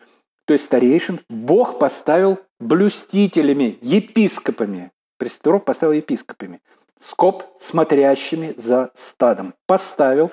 то 0.46 0.54
есть 0.54 0.66
старейшин, 0.66 1.20
Бог 1.30 1.78
поставил 1.78 2.40
блюстителями, 2.60 3.78
епископами. 3.84 4.92
Пресвитеров 5.20 5.64
поставил 5.64 5.94
епископами. 5.94 6.60
Скоп 7.00 7.44
смотрящими 7.60 8.56
за 8.58 8.90
стадом. 8.96 9.54
Поставил 9.68 10.32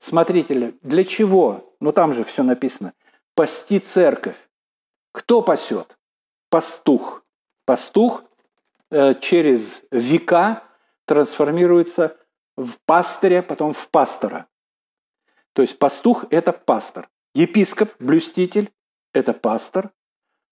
смотрителя. 0.00 0.72
Для 0.82 1.04
чего? 1.04 1.72
Ну 1.78 1.92
там 1.92 2.14
же 2.14 2.24
все 2.24 2.42
написано– 2.42 2.92
пасти 3.36 3.78
церковь. 3.78 4.36
Кто 5.12 5.42
пасет? 5.42 5.96
Пастух. 6.50 7.22
Пастух 7.64 8.24
э, 8.90 9.14
через 9.20 9.82
века 9.90 10.64
трансформируется 11.04 12.16
в 12.56 12.78
пастыря, 12.86 13.42
потом 13.42 13.74
в 13.74 13.88
пастора. 13.90 14.46
То 15.52 15.62
есть 15.62 15.78
пастух– 15.78 16.24
это 16.30 16.52
пастор. 16.52 17.08
Епископ, 17.34 17.90
блюститель– 17.98 18.72
это 19.12 19.32
пастор. 19.32 19.90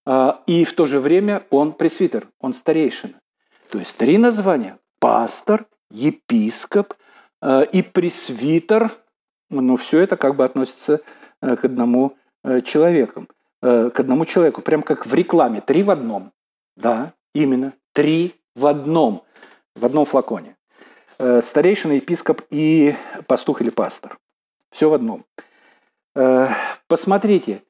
Э, 0.05 0.33
и 0.45 0.63
в 0.63 0.73
то 0.73 0.85
же 0.85 0.99
время 0.99 1.45
он 1.49 1.73
пресвитер, 1.73 2.27
он 2.39 2.53
старейшина. 2.53 3.19
То 3.71 3.79
есть 3.79 3.97
три 3.97 4.17
названия– 4.17 4.77
пастор, 4.99 5.65
епископ 5.89 6.93
э, 7.41 7.65
и 7.65 7.81
пресвитер. 7.81 8.91
Но 9.49 9.75
все 9.75 9.99
это 9.99 10.17
как 10.17 10.35
бы 10.35 10.45
относится 10.45 11.01
э, 11.41 11.55
к 11.55 11.65
одному 11.65 12.17
человеком, 12.63 13.27
э, 13.61 13.89
к 13.89 13.99
одному 13.99 14.25
человеку, 14.25 14.61
прям 14.61 14.83
как 14.83 15.05
в 15.05 15.13
рекламе, 15.13 15.61
три 15.61 15.83
в 15.83 15.89
одном. 15.89 16.31
Да, 16.75 17.13
именно, 17.33 17.73
три 17.93 18.35
в 18.55 18.65
одном, 18.65 19.23
в 19.75 19.85
одном 19.85 20.05
флаконе. 20.05 20.55
Э, 21.17 21.41
старейшина, 21.41 21.93
епископ 21.93 22.41
и 22.49 22.95
пастух 23.27 23.61
или 23.61 23.69
пастор. 23.69 24.19
Все 24.69 24.89
в 24.89 24.93
одном. 24.93 25.25
Посмотрите, 26.87 27.61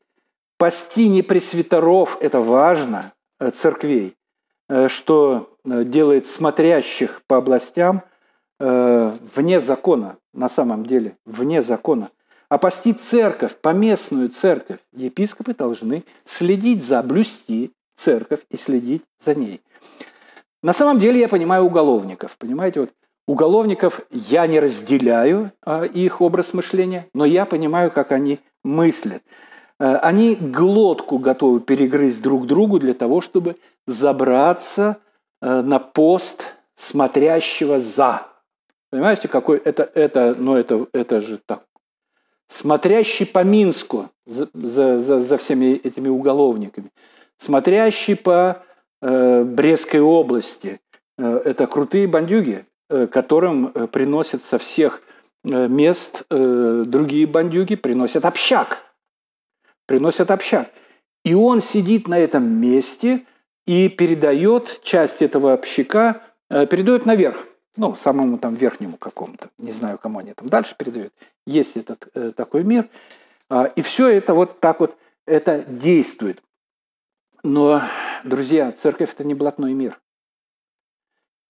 пасти 0.58 1.08
не 1.08 1.24
пресвитеров, 1.24 2.18
это 2.20 2.40
важно, 2.40 3.14
церквей, 3.56 4.16
что 4.88 5.58
делает 5.64 6.28
смотрящих 6.28 7.24
по 7.26 7.38
областям 7.38 8.04
вне 8.60 9.60
закона, 9.62 10.18
на 10.34 10.48
самом 10.48 10.86
деле, 10.86 11.18
вне 11.26 11.64
закона 11.64 12.10
пасти 12.58 12.94
церковь, 12.94 13.58
поместную 13.58 14.30
церковь, 14.30 14.80
епископы 14.94 15.54
должны 15.54 16.04
следить 16.24 16.84
за, 16.84 17.02
блюсти 17.02 17.72
церковь 17.96 18.42
и 18.50 18.58
следить 18.58 19.04
за 19.24 19.36
ней. 19.36 19.62
На 20.62 20.74
самом 20.74 21.00
деле 21.00 21.20
я 21.20 21.28
понимаю 21.28 21.64
уголовников. 21.64 22.38
Понимаете, 22.38 22.82
вот 22.82 22.90
уголовников 23.28 24.02
я 24.12 24.48
не 24.48 24.60
разделяю 24.60 25.52
а, 25.66 25.84
их 25.84 26.22
образ 26.22 26.54
мышления, 26.54 27.08
но 27.14 27.26
я 27.26 27.46
понимаю, 27.46 27.92
как 27.92 28.12
они 28.12 28.40
мыслят. 28.64 29.24
А, 29.80 29.98
они 30.00 30.36
глотку 30.36 31.20
готовы 31.20 31.60
перегрызть 31.60 32.22
друг 32.22 32.48
другу 32.48 32.80
для 32.80 32.94
того, 32.94 33.22
чтобы 33.22 33.58
забраться 33.86 34.98
а, 35.42 35.62
на 35.62 35.80
пост 35.80 36.56
смотрящего 36.76 37.80
за. 37.80 38.28
Понимаете, 38.90 39.28
какой 39.28 39.58
это, 39.58 39.90
это, 39.94 40.36
ну 40.38 40.56
это, 40.56 40.88
это 40.94 41.22
же 41.22 41.40
так, 41.46 41.64
смотрящий 42.48 43.26
по 43.26 43.44
Минску 43.44 44.10
за, 44.26 44.50
за, 44.54 45.20
за 45.20 45.38
всеми 45.38 45.76
этими 45.84 46.10
уголовниками, 46.10 46.92
смотрящий 47.38 48.16
по 48.16 48.64
э, 49.02 49.44
Брестской 49.44 50.00
области. 50.00 50.80
Э, 51.18 51.42
это 51.44 51.68
крутые 51.68 52.08
бандюги, 52.08 52.66
э, 52.90 53.08
которым 53.08 53.72
э, 53.74 53.88
приносят 53.88 54.44
со 54.44 54.58
всех 54.58 55.02
э, 55.44 55.68
мест 55.68 56.24
э, 56.30 56.84
другие 56.86 57.28
бандюги, 57.28 57.76
приносят 57.76 58.26
общак. 58.26 58.84
Приносят 59.88 60.32
общак. 60.32 60.72
И 61.24 61.34
он 61.34 61.62
сидит 61.62 62.08
на 62.08 62.18
этом 62.20 62.44
месте 62.44 63.26
и 63.66 63.90
передает 63.90 64.82
часть 64.84 65.22
этого 65.22 65.54
общака, 65.54 66.22
э, 66.50 66.66
передает 66.68 67.06
наверх 67.06 67.46
ну, 67.78 67.96
самому 67.96 68.38
там 68.38 68.54
верхнему 68.56 68.98
какому-то, 68.98 69.50
не 69.58 69.72
знаю, 69.72 69.98
кому 69.98 70.20
они 70.20 70.34
там 70.34 70.48
дальше 70.48 70.76
передают. 70.78 71.14
Есть 71.46 71.78
этот 71.78 72.08
э, 72.14 72.32
такой 72.36 72.64
мир. 72.64 72.90
А, 73.50 73.66
и 73.66 73.82
все 73.82 74.08
это 74.08 74.34
вот 74.34 74.60
так 74.60 74.80
вот, 74.80 74.98
это 75.26 75.64
действует. 75.64 76.42
Но, 77.44 77.82
друзья, 78.24 78.72
церковь– 78.72 79.12
это 79.14 79.24
не 79.24 79.34
блатной 79.34 79.74
мир. 79.74 80.00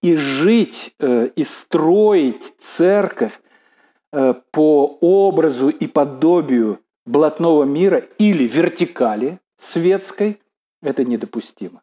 И 0.01 0.15
жить, 0.15 0.93
э, 0.99 1.27
и 1.27 1.43
строить 1.43 2.55
церковь 2.59 3.39
э, 4.11 4.33
по 4.51 4.97
образу 5.01 5.69
и 5.69 5.87
подобию 5.87 6.81
блатного 7.05 7.63
мира 7.63 7.99
или 8.17 8.47
вертикали 8.47 9.39
светской– 9.57 10.41
это 10.81 11.03
недопустимо. 11.03 11.81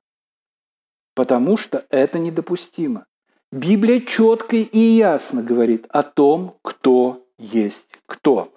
Потому 1.15 1.57
что 1.57 1.85
это 1.91 2.19
недопустимо. 2.19 3.07
Библия 3.53 4.01
четко 4.01 4.57
и 4.57 4.79
ясно 4.79 5.43
говорит 5.43 5.85
о 5.91 6.03
том, 6.03 6.57
кто 6.62 7.27
есть 7.38 7.87
кто. 8.07 8.51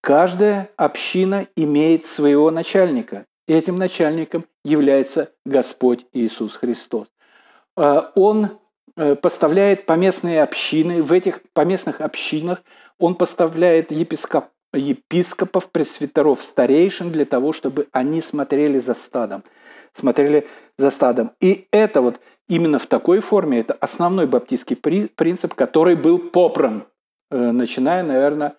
Каждая 0.00 0.70
община 0.78 1.46
имеет 1.54 2.06
своего 2.06 2.50
начальника. 2.50 3.26
Этим 3.46 3.76
начальником 3.76 4.46
является 4.64 5.32
Господь 5.44 6.06
Иисус 6.14 6.56
Христос. 6.56 7.08
А, 7.76 8.10
он 8.14 8.58
э, 8.96 9.16
поставляет 9.16 9.84
поместные 9.84 10.42
общины, 10.42 11.02
в 11.02 11.12
этих 11.12 11.42
поместных 11.52 12.00
общинах 12.00 12.62
он 12.98 13.16
поставляет 13.16 13.92
епископ, 13.92 14.46
епископов, 14.72 15.70
пресвитеров, 15.70 16.42
старейшин 16.42 17.10
для 17.10 17.24
того, 17.24 17.52
чтобы 17.52 17.88
они 17.92 18.20
смотрели 18.20 18.78
за 18.78 18.94
стадом. 18.94 19.44
Смотрели 19.92 20.46
за 20.78 20.90
стадом. 20.90 21.32
И 21.40 21.66
это 21.70 22.00
вот 22.00 22.20
именно 22.48 22.78
в 22.78 22.86
такой 22.86 23.20
форме, 23.20 23.60
это 23.60 23.74
основной 23.74 24.26
баптистский 24.26 24.76
принцип, 24.76 25.54
который 25.54 25.96
был 25.96 26.18
попран, 26.18 26.84
э, 27.30 27.36
начиная, 27.52 28.02
наверное, 28.02 28.56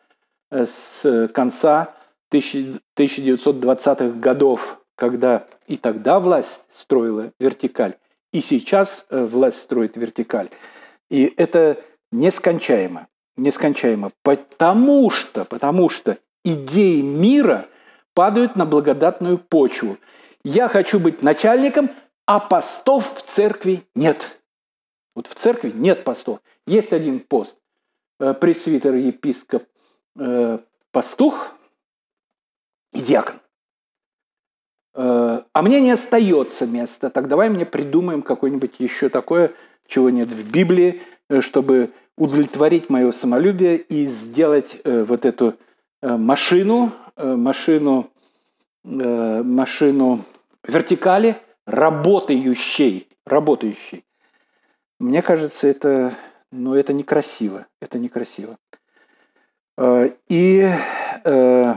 э, 0.52 0.67
с 0.67 1.28
конца 1.34 1.93
1920-х 2.32 4.19
годов 4.19 4.80
когда 4.95 5.47
и 5.67 5.78
тогда 5.78 6.19
власть 6.19 6.65
строила 6.71 7.32
вертикаль, 7.39 7.95
и 8.32 8.41
сейчас 8.41 9.06
э, 9.10 9.26
власть 9.26 9.60
строит 9.60 9.97
вертикаль. 9.97 10.49
И 11.10 11.34
это 11.38 11.78
нескончаемо, 12.12 13.08
нескончаемо, 13.37 14.11
потому 14.21 15.09
что, 15.09 15.45
потому 15.45 15.89
что 15.89 16.17
идеи 16.43 17.01
мира 17.01 17.67
падают 18.13 18.55
на 18.55 18.65
благодатную 18.65 19.37
почву. 19.37 19.97
Я 20.43 20.67
хочу 20.67 20.99
быть 20.99 21.21
начальником, 21.23 21.89
а 22.25 22.39
постов 22.39 23.15
в 23.15 23.21
церкви 23.23 23.83
нет. 23.95 24.39
Вот 25.15 25.27
в 25.27 25.35
церкви 25.35 25.71
нет 25.73 26.03
постов. 26.03 26.39
Есть 26.65 26.93
один 26.93 27.19
пост. 27.19 27.57
Э, 28.19 28.33
пресвитер, 28.33 28.95
епископ, 28.95 29.63
э, 30.17 30.59
пастух 30.91 31.55
и 32.93 33.01
диакон. 33.01 33.35
Э, 34.95 35.41
а 35.51 35.61
мне 35.61 35.81
не 35.81 35.91
остается 35.91 36.65
места, 36.65 37.09
так 37.09 37.27
давай 37.27 37.49
мне 37.49 37.65
придумаем 37.65 38.21
какое-нибудь 38.21 38.79
еще 38.79 39.09
такое, 39.09 39.53
чего 39.87 40.09
нет 40.09 40.27
в 40.27 40.51
Библии, 40.51 41.01
чтобы 41.41 41.91
удовлетворить 42.17 42.89
мое 42.89 43.11
самолюбие 43.11 43.77
и 43.77 44.05
сделать 44.05 44.79
вот 44.83 45.25
эту 45.25 45.55
машину, 46.01 46.91
машину, 47.17 48.09
машину 48.83 50.23
вертикали 50.67 51.37
работающей, 51.65 53.07
работающей. 53.25 54.03
Мне 54.99 55.21
кажется, 55.21 55.67
это, 55.67 56.13
ну, 56.51 56.75
это 56.75 56.93
некрасиво. 56.93 57.67
Это 57.81 57.99
некрасиво. 57.99 58.57
Э, 59.77 60.09
и, 60.29 60.69
э, 61.25 61.75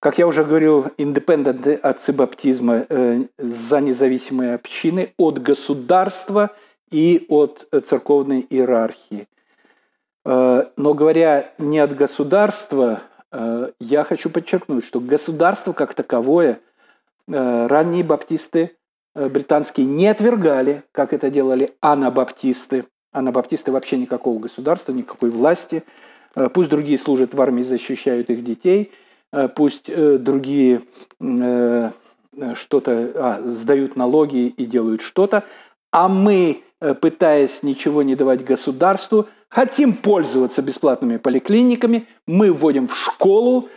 как 0.00 0.18
я 0.18 0.26
уже 0.26 0.44
говорил, 0.44 0.86
индепендентные 0.98 1.76
отцы 1.76 2.12
баптизма 2.12 2.86
э, 2.88 3.24
за 3.38 3.80
независимые 3.80 4.54
общины 4.54 5.14
от 5.16 5.42
государства 5.42 6.50
и 6.94 7.26
от 7.28 7.66
церковной 7.84 8.46
иерархии. 8.48 9.26
Но 10.24 10.94
говоря 10.94 11.52
не 11.58 11.78
от 11.80 11.94
государства, 11.94 13.02
я 13.80 14.04
хочу 14.04 14.30
подчеркнуть, 14.30 14.84
что 14.84 15.00
государство 15.00 15.72
как 15.72 15.92
таковое 15.92 16.60
ранние 17.26 18.04
баптисты 18.04 18.76
Э, 19.14 19.28
британские 19.28 19.86
не 19.86 20.08
отвергали, 20.08 20.82
как 20.92 21.12
это 21.12 21.30
делали 21.30 21.74
анабаптисты. 21.80 22.84
Анабаптисты 23.12 23.70
вообще 23.70 23.96
никакого 23.96 24.40
государства, 24.40 24.92
никакой 24.92 25.30
власти. 25.30 25.84
Э, 26.34 26.48
пусть 26.48 26.68
другие 26.68 26.98
служат 26.98 27.34
в 27.34 27.40
армии, 27.40 27.62
защищают 27.62 28.30
их 28.30 28.44
детей. 28.44 28.92
Э, 29.32 29.48
пусть 29.48 29.90
другие 29.94 30.82
что-то 32.56 33.12
а, 33.14 33.42
сдают 33.44 33.94
налоги 33.94 34.48
и 34.48 34.66
делают 34.66 35.02
что-то. 35.02 35.44
А 35.94 36.08
мы, 36.08 36.62
пытаясь 37.00 37.62
ничего 37.62 38.02
не 38.02 38.16
давать 38.16 38.44
государству, 38.44 39.28
хотим 39.48 39.94
пользоваться 39.94 40.60
бесплатными 40.60 41.18
поликлиниками. 41.18 42.06
Мы 42.26 42.52
вводим 42.52 42.88
в 42.88 42.96
школу, 42.96 43.68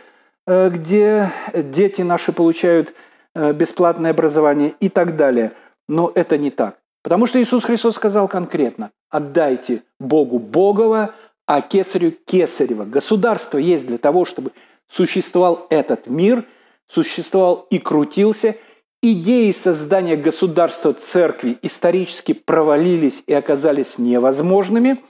где 0.46 1.30
дети 1.54 2.02
наши 2.02 2.32
получают 2.32 2.92
Э, 3.40 3.52
бесплатное 3.52 4.10
образование 4.10 4.74
и 4.80 4.88
так 4.88 5.14
далее. 5.14 5.52
Но 5.88 6.10
это 6.12 6.36
не 6.36 6.50
так. 6.50 6.78
Потому 7.04 7.28
что 7.28 7.40
Иисус 7.40 7.62
Христос 7.62 7.94
сказал 7.94 8.26
конкретно, 8.26 8.90
отдайте 9.10 9.84
Богу 10.00 10.40
Богова, 10.40 11.14
а 11.46 11.60
Кесарю 11.60 12.12
Кесарева. 12.26 12.84
Государство 12.84 13.58
есть 13.58 13.86
для 13.86 13.96
того, 13.96 14.24
чтобы 14.24 14.50
существовал 14.90 15.68
этот 15.70 16.08
мир, 16.08 16.44
существовал 16.88 17.66
и 17.70 17.78
крутился. 17.78 18.56
Идеи 19.02 19.52
создания 19.52 20.16
государства 20.16 20.92
церкви 20.92 21.56
исторически 21.62 22.32
провалились 22.34 23.22
и 23.26 23.34
оказались 23.34 23.98
невозможными. 23.98 25.02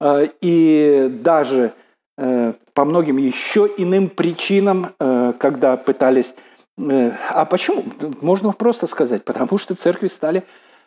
Э, 0.00 0.26
и 0.40 1.08
даже 1.22 1.72
э, 2.16 2.54
по 2.74 2.84
многим 2.84 3.16
еще 3.16 3.70
иным 3.76 4.08
причинам, 4.08 4.94
когда 5.38 5.76
пытались 5.76 6.34
Э, 6.78 7.12
а 7.30 7.44
почему? 7.44 7.84
Можно 8.20 8.52
просто 8.52 8.86
сказать, 8.86 9.24
потому 9.24 9.58
что 9.58 9.74
церкви 9.74 10.08
стали 10.08 10.44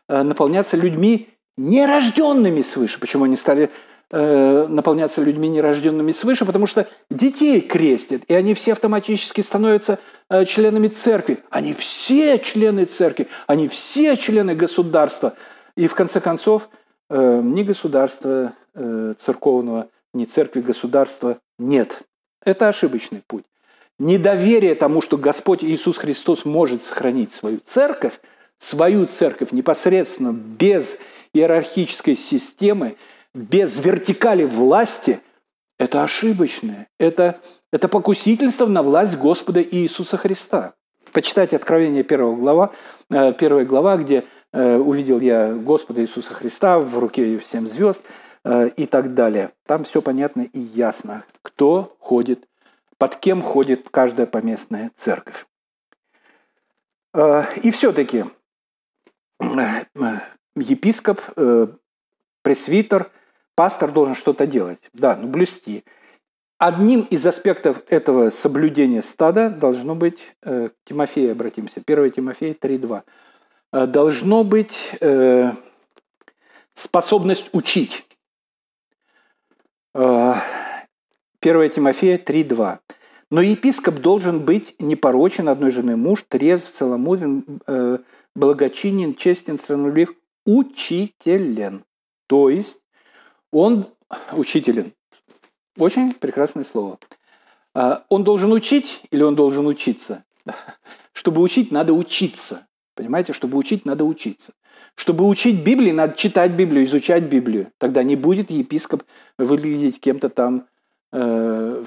э, 0.08 0.24
наполняться 0.24 0.78
людьми 0.78 1.30
нерожденными 1.58 2.62
свыше. 2.62 3.00
Почему 3.00 3.26
они 3.26 3.36
стали 3.36 3.70
э, 4.12 4.68
наполняться 4.68 5.22
людьми 5.22 5.50
нерожденными 5.50 6.12
свыше? 6.12 6.46
Потому 6.46 6.68
что 6.68 6.88
детей 7.10 7.62
крестят, 7.62 8.22
и 8.28 8.34
они 8.34 8.54
все 8.54 8.74
автоматически 8.74 9.42
становятся 9.42 10.00
членами 10.46 10.88
церкви. 10.88 11.40
Они 11.50 11.74
все 11.74 12.40
члены 12.40 12.86
церкви, 12.86 13.28
они 13.48 13.68
все 13.68 14.16
члены 14.16 14.56
государства. 14.56 15.34
И 15.76 15.88
в 15.88 15.96
конце 15.96 16.22
концов 16.22 16.70
ни 17.10 17.64
государства 17.64 18.54
церковного, 18.74 19.90
ни 20.14 20.24
церкви 20.24 20.62
государства 20.62 21.38
нет. 21.60 22.00
Это 22.46 22.70
ошибочный 22.70 23.22
путь 23.28 23.44
недоверие 24.02 24.74
тому, 24.74 25.02
что 25.02 25.16
Господь 25.16 25.64
Иисус 25.64 25.98
Христос 25.98 26.44
может 26.44 26.82
сохранить 26.82 27.34
свою 27.34 27.60
церковь, 27.64 28.20
свою 28.58 29.06
церковь 29.06 29.52
непосредственно 29.52 30.34
без 30.34 30.98
иерархической 31.34 32.18
системы, 32.18 32.98
без 33.34 33.84
вертикали 33.84 34.44
власти, 34.44 35.22
это 35.80 36.04
ошибочное. 36.04 36.88
Это, 37.00 37.42
это 37.72 37.88
покусительство 37.88 38.66
на 38.66 38.84
власть 38.84 39.18
Господа 39.18 39.62
Иисуса 39.64 40.18
Христа. 40.18 40.74
Почитайте 41.12 41.56
Откровение 41.56 42.04
1 42.04 42.36
глава, 42.36 42.72
1 43.10 43.36
э, 43.40 43.66
глава, 43.66 43.98
где 43.98 44.26
э, 44.54 44.78
увидел 44.78 45.20
я 45.20 45.54
Господа 45.54 46.02
Иисуса 46.02 46.34
Христа 46.34 46.80
в 46.80 46.98
руке 47.00 47.40
семь 47.40 47.68
звезд 47.68 48.02
э, 48.46 48.70
и 48.70 48.86
так 48.86 49.14
далее. 49.14 49.52
Там 49.66 49.84
все 49.84 50.02
понятно 50.02 50.42
и 50.42 50.60
ясно, 50.60 51.24
кто 51.42 51.96
ходит 52.00 52.48
под 52.98 53.16
кем 53.16 53.42
ходит 53.42 53.90
каждая 53.90 54.28
поместная 54.28 54.92
церковь. 54.96 55.48
И 57.64 57.72
все-таки 57.72 58.26
епископ, 60.56 61.20
пресвитер, 62.44 63.12
пастор 63.62 63.92
должен 63.92 64.16
что-то 64.16 64.48
делать. 64.48 64.80
Да, 64.92 65.16
ну 65.16 65.28
блюсти. 65.28 65.84
Одним 66.58 67.02
из 67.02 67.24
аспектов 67.28 67.84
этого 67.90 68.32
соблюдения 68.32 69.04
стада 69.04 69.52
должно 69.52 69.94
быть, 69.94 70.18
к 70.42 70.72
Тимофею 70.84 71.34
обратимся, 71.34 71.80
1 71.86 72.12
Тимофея 72.12 72.56
3.2, 72.56 73.86
должно 73.86 74.44
быть 74.44 74.98
способность 76.74 77.52
учить. 77.54 78.08
1 79.94 80.42
Тимофея 81.70 82.18
3.2. 82.18 82.80
Но 83.30 83.42
епископ 83.42 84.00
должен 84.00 84.40
быть 84.40 84.74
непорочен, 84.80 85.50
одной 85.50 85.70
жены 85.70 85.98
муж, 85.98 86.26
трезв, 86.28 86.74
целомудрен, 86.74 87.62
э, 87.68 88.00
благочинен, 88.36 89.14
честен, 89.14 89.60
странолюбив, 89.60 90.16
учителен. 90.48 91.84
То 92.26 92.50
есть 92.50 92.81
он 93.52 93.88
учителен. 94.34 94.94
Очень 95.78 96.14
прекрасное 96.14 96.64
слово. 96.64 97.00
А, 97.74 98.06
он 98.10 98.24
должен 98.24 98.52
учить 98.52 99.02
или 99.12 99.24
он 99.24 99.36
должен 99.36 99.66
учиться? 99.68 100.24
Чтобы 101.14 101.42
учить, 101.42 101.72
надо 101.72 101.94
учиться. 101.94 102.68
Понимаете, 102.96 103.34
чтобы 103.34 103.58
учить, 103.58 103.86
надо 103.86 104.04
учиться. 104.04 104.54
Чтобы 104.96 105.26
учить 105.28 105.64
Библии, 105.64 105.92
надо 105.92 106.18
читать 106.18 106.52
Библию, 106.52 106.86
изучать 106.86 107.24
Библию. 107.24 107.72
Тогда 107.78 108.04
не 108.04 108.16
будет 108.16 108.52
епископ 108.52 109.04
выглядеть 109.38 110.00
кем-то 110.00 110.30
там 110.30 110.68
Э, 111.14 111.84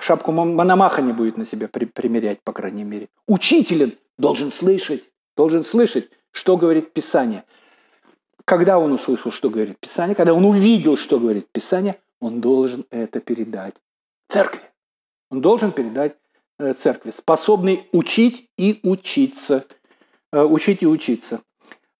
шапку 0.00 0.32
Мономаха 0.32 1.00
не 1.00 1.12
будет 1.12 1.36
на 1.36 1.44
себя 1.44 1.68
примерять, 1.68 2.40
по 2.42 2.52
крайней 2.52 2.84
мере. 2.84 3.08
Учитель 3.26 3.98
должен 4.18 4.50
слышать, 4.50 5.04
должен 5.36 5.64
слышать, 5.64 6.08
что 6.32 6.56
говорит 6.56 6.92
Писание. 6.92 7.44
Когда 8.48 8.78
он 8.78 8.92
услышал, 8.92 9.30
что 9.30 9.50
говорит 9.50 9.78
Писание, 9.78 10.16
когда 10.16 10.32
он 10.32 10.42
увидел, 10.46 10.96
что 10.96 11.18
говорит 11.18 11.48
Писание, 11.52 11.96
он 12.18 12.40
должен 12.40 12.86
это 12.90 13.20
передать 13.20 13.74
церкви. 14.26 14.62
Он 15.30 15.42
должен 15.42 15.70
передать 15.70 16.16
э, 16.58 16.72
церкви, 16.72 17.10
способный 17.10 17.86
учить 17.92 18.48
и 18.56 18.80
учиться. 18.82 19.66
Э, 20.32 20.44
учить 20.44 20.82
и 20.82 20.86
учиться. 20.86 21.42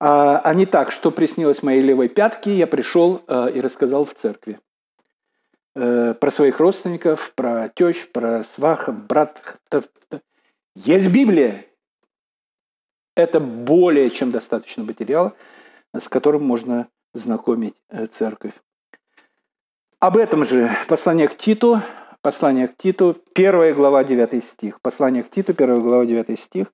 А, 0.00 0.38
а 0.38 0.54
не 0.54 0.64
так, 0.64 0.90
что 0.90 1.10
приснилось 1.10 1.62
моей 1.62 1.82
левой 1.82 2.08
пятке, 2.08 2.54
я 2.54 2.66
пришел 2.66 3.16
и 3.26 3.60
рассказал 3.60 4.06
в 4.06 4.14
церкви. 4.14 4.58
Э, 5.76 6.14
про 6.14 6.30
своих 6.30 6.60
родственников, 6.60 7.34
про 7.34 7.68
тещ, 7.68 8.08
про 8.10 8.42
сваха, 8.42 8.92
брат. 8.92 9.58
Есть 10.74 11.10
Библия. 11.10 11.66
Это 13.14 13.38
более 13.38 14.08
чем 14.08 14.30
достаточно 14.30 14.82
материала, 14.82 15.34
с 15.96 16.08
которым 16.08 16.44
можно 16.44 16.88
знакомить 17.14 17.74
э, 17.90 18.06
церковь. 18.06 18.54
Об 19.98 20.16
этом 20.16 20.44
же 20.44 20.70
послание 20.88 21.28
к 21.28 21.36
Титу, 21.36 21.82
Послание 22.20 22.66
к 22.66 22.76
Титу, 22.76 23.16
1 23.34 23.74
глава, 23.74 24.02
9 24.02 24.44
стих. 24.44 24.80
Послание 24.80 25.22
к 25.22 25.30
Титу, 25.30 25.52
1 25.52 25.80
глава, 25.80 26.04
9 26.04 26.38
стих. 26.38 26.72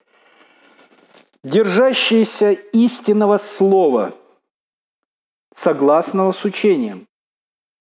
«Держащиеся 1.43 2.53
истинного 2.53 3.37
слова, 3.37 4.15
согласного 5.55 6.33
с 6.33 6.45
учением, 6.47 7.07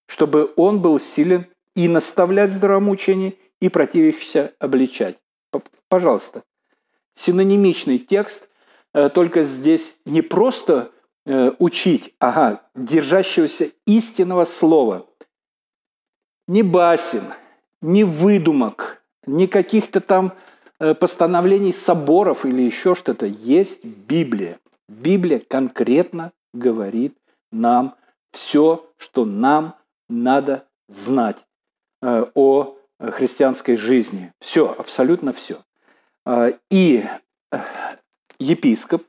чтобы 0.07 0.51
он 0.57 0.81
был 0.81 0.99
силен 0.99 1.47
и 1.73 1.87
наставлять 1.87 2.51
в 2.51 2.55
здравом 2.55 2.89
учении, 2.89 3.39
и 3.61 3.69
противящихся 3.69 4.53
обличать». 4.59 5.17
Пожалуйста. 5.87 6.43
Синонимичный 7.15 7.97
текст, 7.97 8.49
э, 8.93 9.09
только 9.09 9.43
здесь 9.43 9.93
не 10.05 10.21
просто 10.21 10.91
э, 11.25 11.51
учить, 11.59 12.13
ага, 12.19 12.61
держащегося 12.75 13.69
истинного 13.85 14.45
слова. 14.45 15.05
Не 16.47 16.63
басен, 16.63 17.23
не 17.81 18.03
выдумок, 18.03 19.03
не 19.25 19.47
каких-то 19.47 20.01
там 20.01 20.33
э, 20.79 20.93
постановлений 20.93 21.73
соборов 21.73 22.45
или 22.45 22.61
еще 22.61 22.95
что-то. 22.95 23.25
Есть 23.25 23.83
Библия. 23.83 24.59
Библия 24.87 25.39
конкретно 25.39 26.31
говорит 26.53 27.17
нам 27.51 27.95
все, 28.31 28.85
что 28.97 29.25
нам 29.25 29.75
надо 30.09 30.67
знать 30.87 31.45
о 32.01 32.75
христианской 32.99 33.77
жизни. 33.77 34.33
Все, 34.39 34.75
абсолютно 34.77 35.31
все. 35.31 35.63
И 36.69 37.05
епископ 38.39 39.03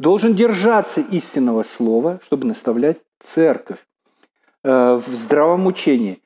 должен 0.00 0.34
держаться 0.34 1.02
истинного 1.02 1.62
слова, 1.62 2.20
чтобы 2.24 2.46
наставлять 2.46 2.96
церковь 3.20 3.86
э, 4.64 4.94
в 4.94 5.06
здравом 5.08 5.66
учении, 5.66 6.22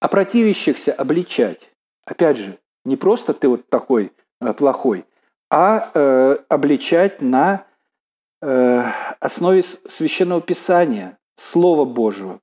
а 0.00 0.08
противящихся 0.08 0.92
обличать. 0.92 1.70
Опять 2.04 2.36
же, 2.38 2.58
не 2.84 2.96
просто 2.96 3.32
ты 3.32 3.46
вот 3.46 3.68
такой 3.68 4.10
э, 4.40 4.52
плохой, 4.52 5.04
а 5.50 5.90
э, 5.94 6.36
обличать 6.48 7.22
на 7.22 7.64
основе 9.20 9.62
священного 9.62 10.40
писания, 10.40 11.16
Слова 11.36 11.84
Божьего. 11.84 12.40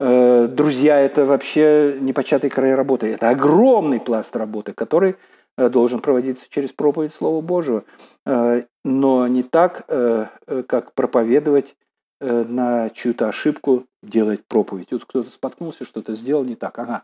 Друзья, 0.00 0.98
это 0.98 1.24
вообще 1.24 1.98
непочатый 2.00 2.50
край 2.50 2.74
работы. 2.74 3.12
Это 3.12 3.28
огромный 3.28 4.00
пласт 4.00 4.34
работы, 4.34 4.72
который 4.72 5.14
Э, 5.14 5.18
должен 5.56 6.00
проводиться 6.00 6.46
через 6.48 6.72
проповедь 6.72 7.14
Слова 7.14 7.40
Божьего, 7.40 7.84
э, 8.26 8.64
но 8.84 9.26
не 9.28 9.42
так, 9.42 9.84
э, 9.88 10.26
как 10.66 10.92
проповедовать 10.92 11.76
на 12.20 12.88
чью-то 12.90 13.28
ошибку, 13.28 13.84
делать 14.02 14.44
проповедь. 14.46 14.88
Вот 14.92 15.04
кто-то 15.04 15.30
споткнулся, 15.30 15.84
что-то 15.84 16.14
сделал 16.14 16.44
не 16.44 16.54
так. 16.54 16.78
Ага, 16.78 17.02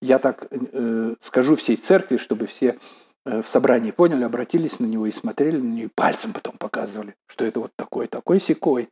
я 0.00 0.18
так 0.18 0.48
скажу 1.20 1.54
всей 1.54 1.76
церкви, 1.76 2.16
чтобы 2.16 2.46
все 2.46 2.76
в 3.24 3.44
собрании 3.44 3.92
поняли, 3.92 4.24
обратились 4.24 4.80
на 4.80 4.86
него 4.86 5.06
и 5.06 5.12
смотрели 5.12 5.58
на 5.58 5.68
него, 5.68 5.86
и 5.86 5.90
пальцем 5.94 6.32
потом 6.32 6.56
показывали, 6.58 7.14
что 7.26 7.44
это 7.44 7.60
вот 7.60 7.72
такой, 7.76 8.08
такой 8.08 8.40
секой. 8.40 8.88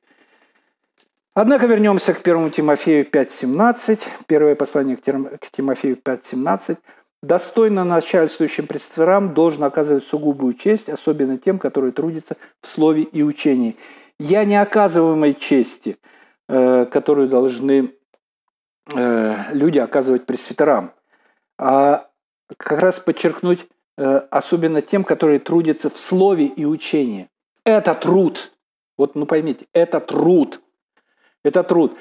Однако 1.39 1.67
вернемся 1.67 2.15
к 2.15 2.27
1 2.27 2.51
Тимофею 2.51 3.05
5.17. 3.05 4.01
Первое 4.27 4.55
послание 4.55 4.97
к 4.97 5.51
Тимофею 5.51 5.97
5.17 5.97 6.79
достойно 7.27 7.85
начальствующим 7.85 8.67
пресвитерам 8.67 9.35
должен 9.35 9.65
оказывать 9.65 10.05
сугубую 10.05 10.55
честь, 10.55 10.89
особенно 10.89 11.39
тем, 11.39 11.59
которые 11.59 11.93
трудятся 11.93 12.37
в 12.61 12.67
слове 12.67 13.03
и 13.03 13.23
учении. 13.23 13.77
Я 14.19 14.45
не 14.45 14.61
оказываемой 14.61 15.35
чести, 15.35 15.99
э, 16.49 16.87
которую 16.87 17.29
должны 17.29 17.93
э, 18.95 19.37
люди 19.53 19.79
оказывать 19.79 20.25
пресвитерам, 20.25 20.93
а 21.59 22.09
как 22.57 22.81
раз 22.81 22.99
подчеркнуть 22.99 23.67
э, 23.99 24.19
особенно 24.31 24.81
тем, 24.81 25.05
которые 25.05 25.39
трудятся 25.39 25.91
в 25.91 25.99
слове 25.99 26.47
и 26.47 26.65
учении. 26.65 27.29
Это 27.65 27.95
труд. 27.95 28.53
Вот, 28.97 29.15
ну 29.15 29.27
поймите, 29.27 29.67
это 29.73 30.01
труд. 30.01 30.61
Это 31.45 31.63
труд. 31.63 31.97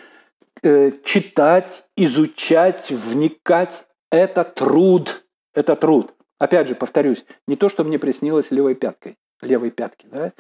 Читать, 0.64 1.86
изучать, 1.96 2.90
вникать 2.90 3.86
это 4.12 4.44
труд. 4.44 5.26
Это 5.54 5.76
труд. 5.76 6.14
Опять 6.38 6.68
же, 6.68 6.76
повторюсь, 6.76 7.26
не 7.48 7.56
то, 7.56 7.70
что 7.70 7.84
мне 7.84 7.98
приснилось 7.98 8.52
левой 8.52 8.76
пяткой, 8.76 9.18
левой 9.42 9.72
пятки, 9.72 10.08
да? 10.12 10.34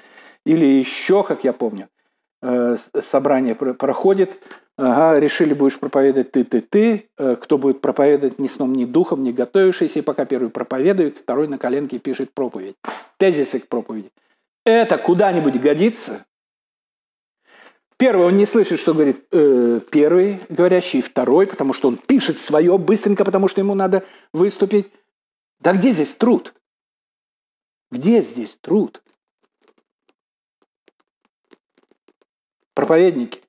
Или 0.45 0.65
еще, 0.65 1.23
как 1.23 1.43
я 1.43 1.53
помню, 1.53 1.87
э, 2.41 2.77
собрание 2.99 3.55
проходит, 3.55 4.37
ага, 4.77 5.19
решили, 5.19 5.53
будешь 5.53 5.79
проповедовать 5.79 6.31
ты, 6.31 6.43
ты, 6.43 6.59
ты, 6.61 7.09
э, 7.17 7.37
кто 7.37 7.57
будет 7.57 7.79
проповедовать 7.79 8.39
ни 8.39 8.47
сном, 8.47 8.73
ни 8.73 8.83
духом, 8.83 9.23
не 9.23 9.31
готовившийся, 9.31 9.99
и 9.99 10.01
пока 10.01 10.25
первый 10.25 10.49
проповедует, 10.49 11.17
второй 11.17 11.47
на 11.47 11.57
коленке 11.57 11.97
пишет 11.97 12.33
проповедь. 12.33 12.75
Тезисы 13.17 13.59
к 13.59 13.67
проповеди. 13.67 14.11
Это 14.65 14.97
куда-нибудь 14.97 15.61
годится? 15.61 16.25
Первый, 17.97 18.27
он 18.27 18.35
не 18.35 18.45
слышит, 18.45 18.81
что 18.81 18.93
говорит 18.93 19.25
э, 19.31 19.79
первый 19.89 20.41
говорящий, 20.49 21.01
второй, 21.01 21.47
потому 21.47 21.73
что 21.73 21.87
он 21.87 21.95
пишет 21.95 22.39
свое 22.39 22.77
быстренько, 22.77 23.23
потому 23.23 23.47
что 23.47 23.61
ему 23.61 23.73
надо 23.73 24.03
выступить. 24.33 24.91
Да 25.59 25.71
где 25.73 25.93
здесь 25.93 26.13
труд? 26.13 26.53
Где 27.91 28.21
здесь 28.21 28.57
труд? 28.59 29.01
Проповедники. 32.73 33.41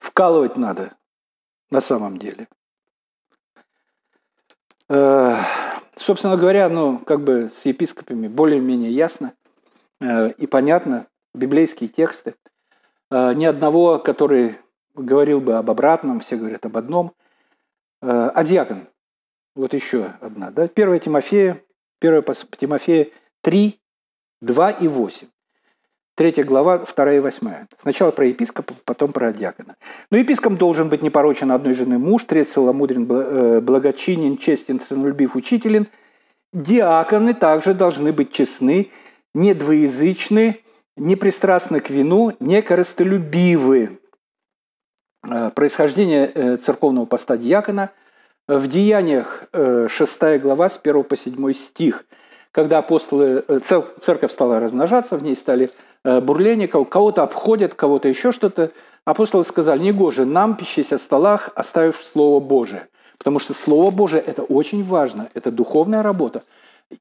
Вкалывать 0.00 0.56
надо 0.56 0.96
на 1.70 1.80
самом 1.80 2.18
деле. 2.18 2.48
Э, 4.88 5.36
собственно 5.94 6.36
говоря, 6.36 6.68
ну, 6.68 6.98
как 6.98 7.22
бы 7.22 7.48
с 7.48 7.64
епископами 7.64 8.26
более-менее 8.26 8.90
ясно 8.90 9.34
э, 10.00 10.32
и 10.32 10.48
понятно 10.48 11.06
библейские 11.32 11.88
тексты– 11.88 12.34
ни 13.10 13.44
одного, 13.44 13.98
который 13.98 14.56
говорил 14.94 15.40
бы 15.40 15.56
об 15.56 15.70
обратном, 15.70 16.20
все 16.20 16.36
говорят 16.36 16.66
об 16.66 16.76
одном. 16.76 17.12
Э, 18.02 18.30
а 18.34 18.44
диакон, 18.44 18.88
вот 19.54 19.74
еще 19.74 20.12
одна, 20.20 20.50
да, 20.50 20.68
1 20.74 21.00
Тимофея, 21.00 21.62
1 22.00 22.24
Тимофея 22.56 23.08
3, 23.42 23.80
2 24.40 24.70
и 24.70 24.88
8. 24.88 25.26
Третья 26.16 26.44
глава, 26.44 26.78
2 26.78 27.12
и 27.12 27.20
8. 27.20 27.66
Сначала 27.76 28.10
про 28.10 28.26
епископа, 28.26 28.74
потом 28.84 29.12
про 29.12 29.32
диакона. 29.32 29.76
Но 30.10 30.18
епископ 30.18 30.54
должен 30.54 30.88
быть 30.88 31.02
непорочен 31.02 31.50
одной 31.50 31.72
жены 31.74 31.98
муж, 31.98 32.24
трезв, 32.24 32.52
целомудрен, 32.52 33.06
э, 33.10 33.60
благочинен, 33.60 34.36
честен, 34.36 34.80
самолюбив, 34.80 35.36
учителен. 35.36 35.86
Диаконы 36.52 37.32
также 37.32 37.74
должны 37.74 38.12
быть 38.12 38.32
честны, 38.32 38.90
недвоязычны, 39.34 40.60
непристрастны 41.00 41.80
к 41.80 41.90
вину, 41.90 42.32
не 42.40 42.62
корыстолюбивы. 42.62 43.98
Э, 45.28 45.50
происхождение 45.50 46.30
э, 46.32 46.56
церковного 46.58 47.06
поста 47.06 47.36
диакона 47.36 47.90
в 48.46 48.68
Деяниях 48.68 49.44
6 49.52 50.22
э, 50.22 50.38
глава 50.38 50.68
с 50.68 50.78
1 50.82 51.04
по 51.04 51.16
7 51.16 51.52
стих. 51.54 52.04
Когда 52.52 52.78
апостолы, 52.78 53.44
церковь 54.00 54.32
стала 54.32 54.58
размножаться, 54.58 55.16
в 55.16 55.22
ней 55.22 55.36
стали 55.36 55.70
бурления, 56.02 56.66
кого-то 56.66 57.22
обходят, 57.22 57.74
кого-то 57.74 58.08
еще 58.08 58.32
что-то, 58.32 58.72
апостолы 59.04 59.44
сказали, 59.44 59.78
негоже 59.78 60.24
нам 60.24 60.56
пищись 60.56 60.92
о 60.92 60.98
столах, 60.98 61.50
оставив 61.54 62.02
Слово 62.02 62.40
Божие. 62.40 62.88
Потому 63.18 63.38
что 63.38 63.54
Слово 63.54 63.92
Божие– 63.92 64.20
это 64.26 64.42
очень 64.42 64.82
важно, 64.82 65.28
это 65.34 65.52
духовная 65.52 66.02
работа. 66.02 66.42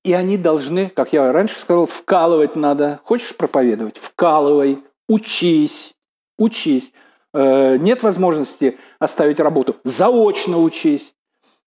И 0.03 0.13
они 0.13 0.37
должны, 0.37 0.89
как 0.89 1.13
я 1.13 1.31
раньше 1.31 1.59
сказал, 1.59 1.87
вкалывать 1.87 2.55
надо. 2.55 2.99
Хочешь 3.03 3.35
проповедовать? 3.35 3.97
Вкалывай, 3.97 4.83
учись, 5.07 5.95
учись. 6.37 6.93
Э, 7.33 7.77
нет 7.77 8.03
возможности 8.03 8.77
оставить 8.99 9.39
работу, 9.39 9.75
заочно 9.83 10.59
учись. 10.59 11.13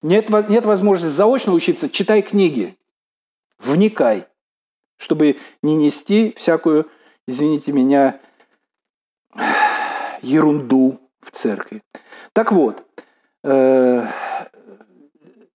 Нет, 0.03 0.29
нет 0.49 0.65
возможности 0.67 1.15
заочно 1.15 1.53
учиться, 1.53 1.89
читай 1.89 2.23
книги, 2.23 2.77
вникай, 3.61 4.27
чтобы 4.97 5.39
не 5.63 5.77
нести 5.77 6.35
всякую, 6.37 6.89
извините 7.29 7.73
меня, 7.73 8.19
ерунду 10.23 11.01
в 11.21 11.31
церкви. 11.31 11.83
Так 12.33 12.51
вот, 12.51 12.85
э, 13.45 14.05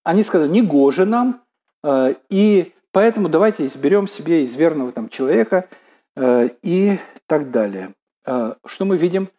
они 0.04 0.24
сказали, 0.24 0.50
не 0.50 0.62
гоже 0.62 1.06
нам 1.06 1.42
и 2.30 2.74
поэтому 2.92 3.30
давайте 3.30 3.66
изберем 3.66 4.08
себе 4.08 4.44
из 4.44 4.56
верного 4.56 4.92
там, 4.92 5.10
человека 5.10 5.70
э, 6.16 6.50
и 6.62 7.00
так 7.26 7.52
далее. 7.52 7.94
Э, 8.26 8.56
что 8.66 8.86
мы 8.86 8.98
видим? 8.98 9.30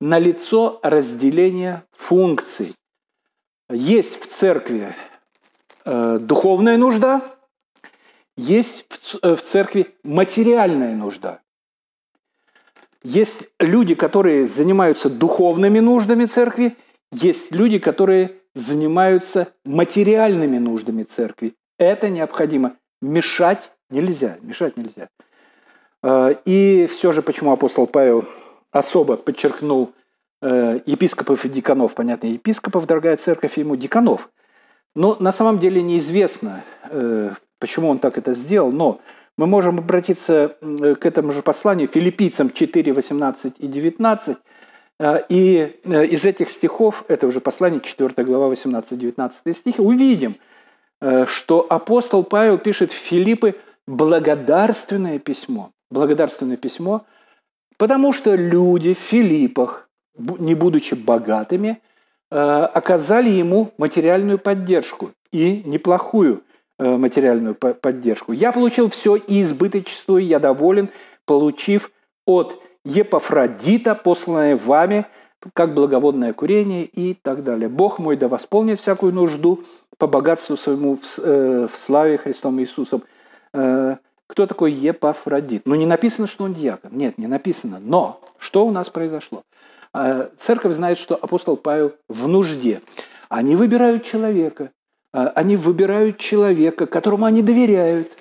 Налицо 0.00 0.80
разделение 0.82 1.84
функций. 1.92 2.74
Есть 3.68 4.20
в 4.20 4.26
церкви 4.26 4.94
духовная 5.84 6.76
нужда, 6.76 7.22
есть 8.36 8.86
в 9.22 9.36
церкви 9.36 9.94
материальная 10.02 10.94
нужда. 10.94 11.40
Есть 13.02 13.48
люди, 13.58 13.94
которые 13.94 14.46
занимаются 14.46 15.08
духовными 15.08 15.78
нуждами 15.78 16.26
церкви, 16.26 16.76
есть 17.12 17.52
люди, 17.52 17.78
которые 17.78 18.36
занимаются 18.54 19.52
материальными 19.64 20.58
нуждами 20.58 21.04
церкви. 21.04 21.54
Это 21.80 22.10
необходимо. 22.10 22.76
Мешать 23.00 23.72
нельзя. 23.88 24.36
Мешать 24.42 24.76
нельзя. 24.76 25.08
Э, 26.02 26.34
и 26.44 26.86
все 26.86 27.10
же, 27.10 27.22
почему 27.22 27.52
апостол 27.52 27.86
Павел 27.86 28.24
особо 28.70 29.16
подчеркнул 29.16 29.90
э, 30.42 30.80
епископов 30.84 31.46
и 31.46 31.48
деканов, 31.48 31.94
понятно, 31.94 32.26
епископов, 32.26 32.86
дорогая 32.86 33.16
церковь, 33.16 33.56
ему 33.56 33.76
деканов. 33.76 34.28
Но 34.94 35.16
на 35.20 35.32
самом 35.32 35.58
деле 35.58 35.80
неизвестно, 35.82 36.64
э, 36.90 37.32
почему 37.58 37.88
он 37.88 37.98
так 37.98 38.18
это 38.18 38.34
сделал, 38.34 38.70
но 38.70 39.00
мы 39.38 39.46
можем 39.46 39.78
обратиться 39.78 40.56
к 40.60 41.06
этому 41.06 41.32
же 41.32 41.40
посланию 41.40 41.88
филиппийцам 41.88 42.50
4, 42.50 42.92
18 42.92 43.54
и 43.58 43.66
19, 43.66 44.36
и 45.30 45.80
из 45.84 46.24
этих 46.26 46.50
стихов, 46.50 47.06
это 47.08 47.26
уже 47.26 47.40
послание 47.40 47.80
4 47.80 48.22
глава 48.22 48.52
18-19 48.52 49.54
стихи, 49.54 49.80
увидим, 49.80 50.36
что 51.26 51.66
апостол 51.68 52.24
Павел 52.24 52.58
пишет 52.58 52.92
в 52.92 52.96
Филиппы 52.96 53.54
благодарственное 53.86 55.18
письмо 55.18 55.72
благодарственное 55.90 56.56
письмо, 56.56 57.04
потому 57.76 58.12
что 58.12 58.34
люди 58.34 58.94
в 58.94 58.98
Филиппах, 58.98 59.88
не 60.16 60.54
будучи 60.54 60.94
богатыми, 60.94 61.80
э, 62.30 62.36
оказали 62.36 63.30
ему 63.30 63.72
материальную 63.78 64.38
поддержку 64.38 65.10
и 65.32 65.62
неплохую 65.64 66.42
э, 66.78 66.96
материальную 66.96 67.54
поддержку. 67.54 68.32
Я 68.32 68.52
получил 68.52 68.88
все 68.90 69.16
и 69.16 69.42
избыточествую, 69.42 70.24
я 70.24 70.38
доволен, 70.38 70.88
получив 71.26 71.90
от 72.26 72.60
Епафродита, 72.84 73.94
посланное 73.94 74.56
вами, 74.56 75.06
как 75.54 75.74
благоводное 75.74 76.32
курение 76.32 76.84
и 76.84 77.14
так 77.14 77.44
далее. 77.44 77.68
Бог 77.68 77.98
мой 77.98 78.16
да 78.16 78.28
восполнит 78.28 78.78
всякую 78.78 79.12
нужду 79.12 79.64
по 80.00 80.06
богатству 80.06 80.56
своему 80.56 80.96
в, 80.96 81.18
э, 81.18 81.68
в 81.70 81.76
славе 81.76 82.18
Христом 82.18 82.58
Иисусом. 82.60 83.04
Кто 83.52 84.46
такой 84.46 84.72
Епафродит? 84.72 85.62
Ну, 85.66 85.74
не 85.74 85.86
написано, 85.86 86.28
что 86.28 86.44
он 86.44 86.54
диакон. 86.54 86.92
Нет, 86.92 87.18
не 87.18 87.26
написано. 87.26 87.80
Но 87.80 88.20
что 88.38 88.64
у 88.64 88.70
нас 88.70 88.88
произошло? 88.88 89.42
А, 89.92 90.30
церковь 90.36 90.74
знает, 90.74 90.98
что 90.98 91.16
апостол 91.16 91.56
Павел 91.56 91.94
в 92.08 92.28
нужде. 92.28 92.80
Они 93.28 93.56
выбирают 93.56 94.04
человека. 94.04 94.70
Они 95.12 95.56
выбирают 95.56 96.18
человека, 96.18 96.86
которому 96.86 97.24
они 97.24 97.42
доверяют. 97.42 98.12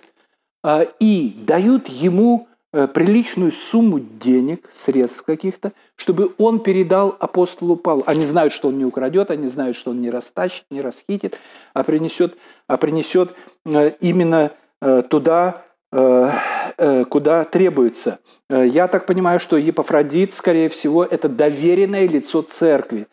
И 0.99 1.35
дают 1.45 1.87
ему 1.87 2.47
э, 2.47 2.48
приличную 2.71 3.51
сумму 3.51 3.99
денег, 3.99 4.69
средств 4.71 5.23
каких-то, 5.23 5.73
чтобы 5.95 6.33
он 6.37 6.59
передал 6.59 7.15
апостолу 7.19 7.75
Павлу. 7.75 8.03
Они 8.05 8.25
знают, 8.25 8.53
что 8.53 8.67
он 8.67 8.77
не 8.77 8.85
украдет, 8.85 9.31
они 9.31 9.47
знают, 9.47 9.75
что 9.75 9.91
он 9.91 10.01
не 10.01 10.09
растащит, 10.09 10.65
не 10.69 10.81
расхитит, 10.81 11.37
а 11.73 11.83
принесет, 11.83 12.37
а 12.67 12.77
принесет 12.77 13.33
э, 13.65 13.91
именно 13.99 14.51
э, 14.81 15.01
туда, 15.09 15.63
Э, 15.91 16.29
э, 16.77 17.03
куда 17.05 17.43
требуется. 17.45 18.19
Э, 18.47 18.63
я 18.65 18.87
так 18.87 19.07
понимаю, 19.07 19.39
что 19.39 19.57
Епафродит, 19.57 20.35
скорее 20.35 20.69
всего, 20.69 21.03
это 21.03 21.27
доверенное 21.27 22.07
лицо 22.07 22.41
церкви, 22.41 23.07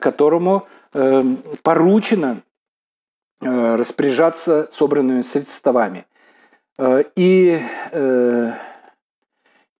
которому 0.00 0.66
поручено 1.62 2.42
распоряжаться 3.40 4.68
собранными 4.72 5.22
средствами. 5.22 6.04
И, 7.16 7.58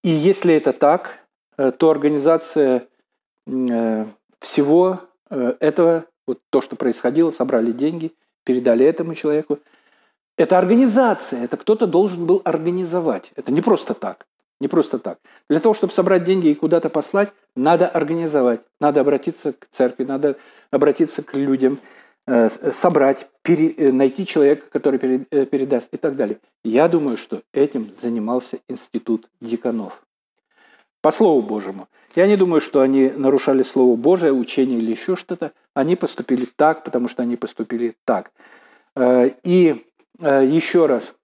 и 0.02 0.10
если 0.10 0.54
это 0.54 0.72
так, 0.72 1.18
то 1.56 1.90
организация 1.90 2.86
всего 4.40 5.00
этого, 5.28 6.04
вот 6.26 6.40
то, 6.50 6.60
что 6.60 6.76
происходило, 6.76 7.30
собрали 7.30 7.72
деньги, 7.72 8.12
передали 8.44 8.86
этому 8.86 9.14
человеку– 9.14 9.58
это 10.40 10.56
организация, 10.56 11.44
это 11.44 11.58
кто-то 11.58 11.86
должен 11.86 12.24
был 12.24 12.40
организовать. 12.46 13.30
Это 13.36 13.52
не 13.52 13.60
просто 13.60 13.92
так. 13.92 14.26
Не 14.58 14.68
просто 14.68 14.98
так. 14.98 15.18
Для 15.50 15.60
того, 15.60 15.74
чтобы 15.74 15.92
собрать 15.92 16.24
деньги 16.24 16.48
и 16.48 16.54
куда-то 16.54 16.88
послать, 16.88 17.30
надо 17.54 17.86
организовать, 17.86 18.60
надо 18.80 19.02
обратиться 19.02 19.52
к 19.52 19.66
церкви, 19.70 20.04
надо 20.04 20.36
обратиться 20.70 21.22
к 21.22 21.34
людям, 21.34 21.74
э, 21.74 21.78
собрать, 22.72 23.28
пере, 23.42 23.70
э, 23.70 23.92
найти 23.92 24.26
человека, 24.26 24.66
который 24.70 25.26
э, 25.30 25.46
передаст 25.46 25.88
и 25.92 25.96
так 25.96 26.16
далее. 26.16 26.38
Я 26.64 26.88
думаю, 26.88 27.16
что 27.16 27.42
этим 27.52 27.90
занимался 27.96 28.58
институт 28.68 29.28
деканов. 29.40 30.02
По 31.02 31.12
Слову 31.12 31.40
Божьему. 31.42 31.88
Я 32.14 32.26
не 32.26 32.36
думаю, 32.36 32.60
что 32.60 32.80
они 32.80 33.08
нарушали 33.08 33.62
Слово 33.62 33.96
Божие, 33.96 34.32
учение 34.32 34.78
или 34.78 34.90
еще 34.90 35.16
что-то. 35.16 35.52
Они 35.74 35.96
поступили 35.96 36.46
так, 36.56 36.84
потому 36.84 37.08
что 37.08 37.22
они 37.22 37.36
поступили 37.36 37.94
так. 38.04 38.32
И 39.44 39.86
Э, 40.22 40.44
еще 40.44 40.84
раз, 40.86 41.14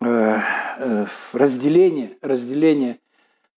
э, 0.00 0.38
э, 0.78 1.06
разделение, 1.32 2.16
разделение 2.20 2.98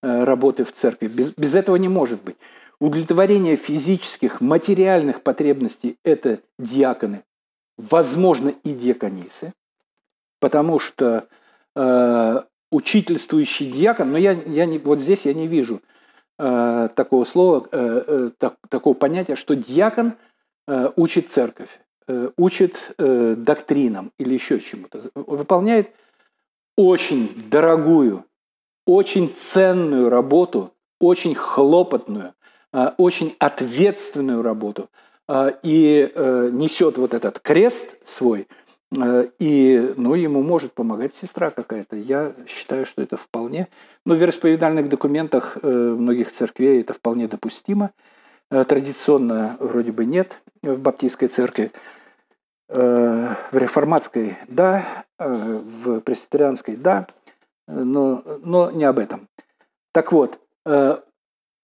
работы 0.02 0.66
в 0.66 0.72
церкви. 0.72 1.08
Без, 1.08 1.32
без 1.32 1.56
этого 1.56 1.78
не 1.78 1.90
может 1.90 2.22
быть. 2.22 2.36
Удовлетворение 2.86 3.56
физических, 3.56 4.42
материальных 4.42 5.24
потребностей– 5.24 5.98
это 6.04 6.42
диаконы, 6.60 7.24
возможно, 7.80 8.50
и 8.64 8.76
диаконисы, 8.76 9.54
потому 10.40 10.78
что 10.78 11.28
э, 11.76 12.42
учительствующий 12.72 13.72
диакон, 13.72 14.12
но 14.12 14.20
я, 14.20 14.34
я 14.34 14.68
не, 14.68 14.78
вот 14.78 15.00
здесь 15.00 15.26
я 15.26 15.34
не 15.34 15.48
вижу 15.48 15.82
э, 16.38 16.90
такого 16.96 17.24
слова, 17.24 17.68
э, 17.72 18.04
э, 18.06 18.30
так, 18.38 18.58
такого 18.70 18.94
понятия, 18.94 19.36
что 19.36 19.56
диакон 19.56 20.14
э, 20.68 20.92
учит 20.96 21.32
церковь. 21.32 21.80
Э, 22.08 22.30
учит 22.38 22.94
э, 23.00 23.34
доктринам 23.36 24.12
или 24.20 24.36
еще 24.36 24.60
чему-то, 24.60 25.02
выполняет 25.16 25.90
очень 26.78 27.34
дорогую, 27.50 28.26
очень 28.86 29.34
ценную 29.34 30.10
работу, 30.10 30.72
очень 31.00 31.34
хлопотную, 31.34 32.35
очень 32.98 33.36
ответственную 33.40 34.42
работу 34.42 34.90
и 35.30 36.12
несет 36.52 36.98
вот 36.98 37.14
этот 37.14 37.40
крест 37.40 37.96
свой, 38.06 38.48
и 39.40 39.94
ну, 39.98 40.14
ему 40.14 40.44
может 40.44 40.74
помогать 40.74 41.16
сестра 41.16 41.50
какая-то. 41.50 41.96
Я 41.96 42.34
считаю, 42.48 42.86
что 42.86 43.02
это 43.02 43.18
вполне, 43.18 43.68
ну, 44.06 44.14
в 44.14 44.18
вероисповедальных 44.18 44.90
документах 44.90 45.58
многих 45.64 46.32
церквей 46.32 46.82
это 46.82 46.94
вполне 46.94 47.28
допустимо. 47.28 47.92
Традиционно 48.50 49.58
вроде 49.60 49.92
бы 49.92 50.06
нет 50.06 50.42
в 50.62 50.78
баптистской 50.78 51.28
церкви. 51.28 51.72
Э, 52.68 53.36
в 53.52 53.58
реформатской– 53.58 54.38
да, 54.48 55.06
э, 55.20 55.28
в 55.28 56.00
пресвитерианской– 56.00 56.76
да, 56.78 57.08
но, 57.68 58.24
но 58.42 58.72
не 58.72 58.86
об 58.86 58.98
этом. 58.98 59.28
Так 59.92 60.12
вот, 60.12 60.40
э, 60.66 60.98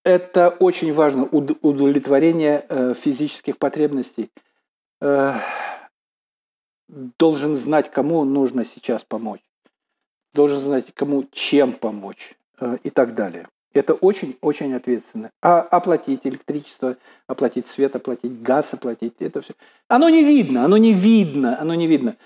это 0.03 0.49
очень 0.49 0.93
важно, 0.93 1.25
удовлетворение 1.25 2.65
физических 2.95 3.57
потребностей. 3.57 4.29
Должен 7.19 7.55
знать, 7.55 7.89
кому 7.91 8.23
нужно 8.25 8.65
сейчас 8.65 9.03
помочь. 9.03 9.41
Должен 10.33 10.59
знать, 10.59 10.93
кому 10.93 11.25
чем 11.31 11.73
помочь 11.73 12.35
и 12.83 12.89
так 12.89 13.15
далее. 13.15 13.47
Это 13.73 13.93
очень-очень 13.93 14.73
ответственно. 14.73 15.31
А 15.41 15.61
оплатить 15.61 16.21
электричество, 16.25 16.97
оплатить 17.27 17.67
свет, 17.67 17.95
оплатить 17.95 18.41
газ, 18.41 18.73
оплатить 18.73 19.13
это 19.19 19.41
все. 19.41 19.53
Оно 19.87 20.09
не 20.09 20.23
видно, 20.23 20.65
оно 20.65 20.77
не 20.77 20.93
видно, 20.93 21.59
оно 21.59 21.73
не 21.73 21.87
видно. 21.87 22.17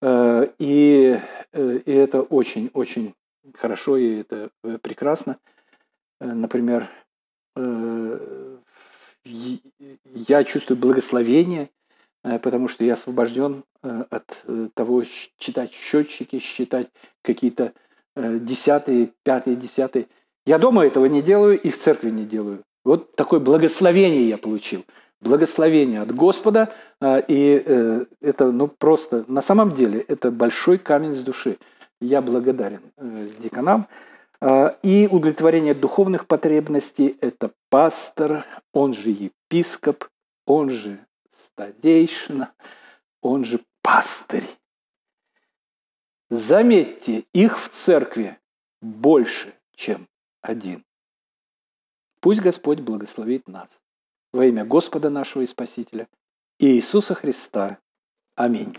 Э, 0.00 0.46
и, 0.58 1.20
э, 1.52 1.78
и 1.84 1.92
это 1.92 2.22
очень-очень 2.22 3.14
хорошо, 3.54 3.96
и 3.96 4.20
это 4.20 4.50
э, 4.62 4.78
прекрасно. 4.80 5.38
Например, 6.20 6.88
я 10.14 10.44
чувствую 10.44 10.78
благословение, 10.78 11.70
потому 12.22 12.68
что 12.68 12.84
я 12.84 12.94
освобожден 12.94 13.64
от 13.82 14.44
того 14.74 15.02
читать 15.38 15.72
счетчики, 15.72 16.38
считать 16.38 16.88
какие-то 17.22 17.72
десятые, 18.16 19.12
пятые, 19.22 19.56
десятые– 19.56 20.06
я 20.44 20.58
дома 20.58 20.84
этого 20.84 21.06
не 21.06 21.22
делаю 21.22 21.60
и 21.60 21.70
в 21.70 21.78
церкви 21.78 22.10
не 22.10 22.24
делаю. 22.24 22.62
Вот 22.84 23.14
такое 23.14 23.38
благословение 23.38 24.28
я 24.28 24.38
получил. 24.38 24.84
Благословение 25.20 26.00
от 26.00 26.12
Господа. 26.12 26.72
И 27.28 27.62
э, 27.64 28.04
это 28.20 28.50
ну, 28.50 28.66
просто, 28.66 29.24
на 29.28 29.40
самом 29.40 29.72
деле, 29.72 30.04
это 30.08 30.32
большой 30.32 30.78
камень 30.78 31.14
с 31.14 31.20
души. 31.20 31.58
Я 32.00 32.20
благодарен 32.20 32.80
э, 32.96 33.28
деканам. 33.38 33.86
А, 34.44 34.76
и 34.82 35.06
удовлетворение 35.06 35.72
духовных 35.72 36.26
потребностей– 36.26 37.16
это 37.20 37.52
пастор, 37.70 38.44
он 38.72 38.92
же 38.92 39.10
епископ, 39.10 40.08
он 40.46 40.68
же 40.68 40.98
старейшина, 41.30 42.52
он 43.20 43.44
же 43.44 43.60
пастырь. 43.82 44.48
Заметьте, 46.28 47.24
их 47.32 47.56
в 47.56 47.68
церкви 47.68 48.36
больше, 48.80 49.54
чем 49.76 50.08
один. 50.40 50.84
Пусть 52.18 52.40
Господь 52.40 52.80
благословит 52.80 53.46
нас 53.46 53.80
во 54.32 54.44
имя 54.44 54.64
Господа 54.64 55.08
нашего 55.08 55.42
и 55.42 55.46
Спасителя 55.46 56.08
Иисуса 56.58 57.14
Христа. 57.14 57.78
Аминь. 58.34 58.76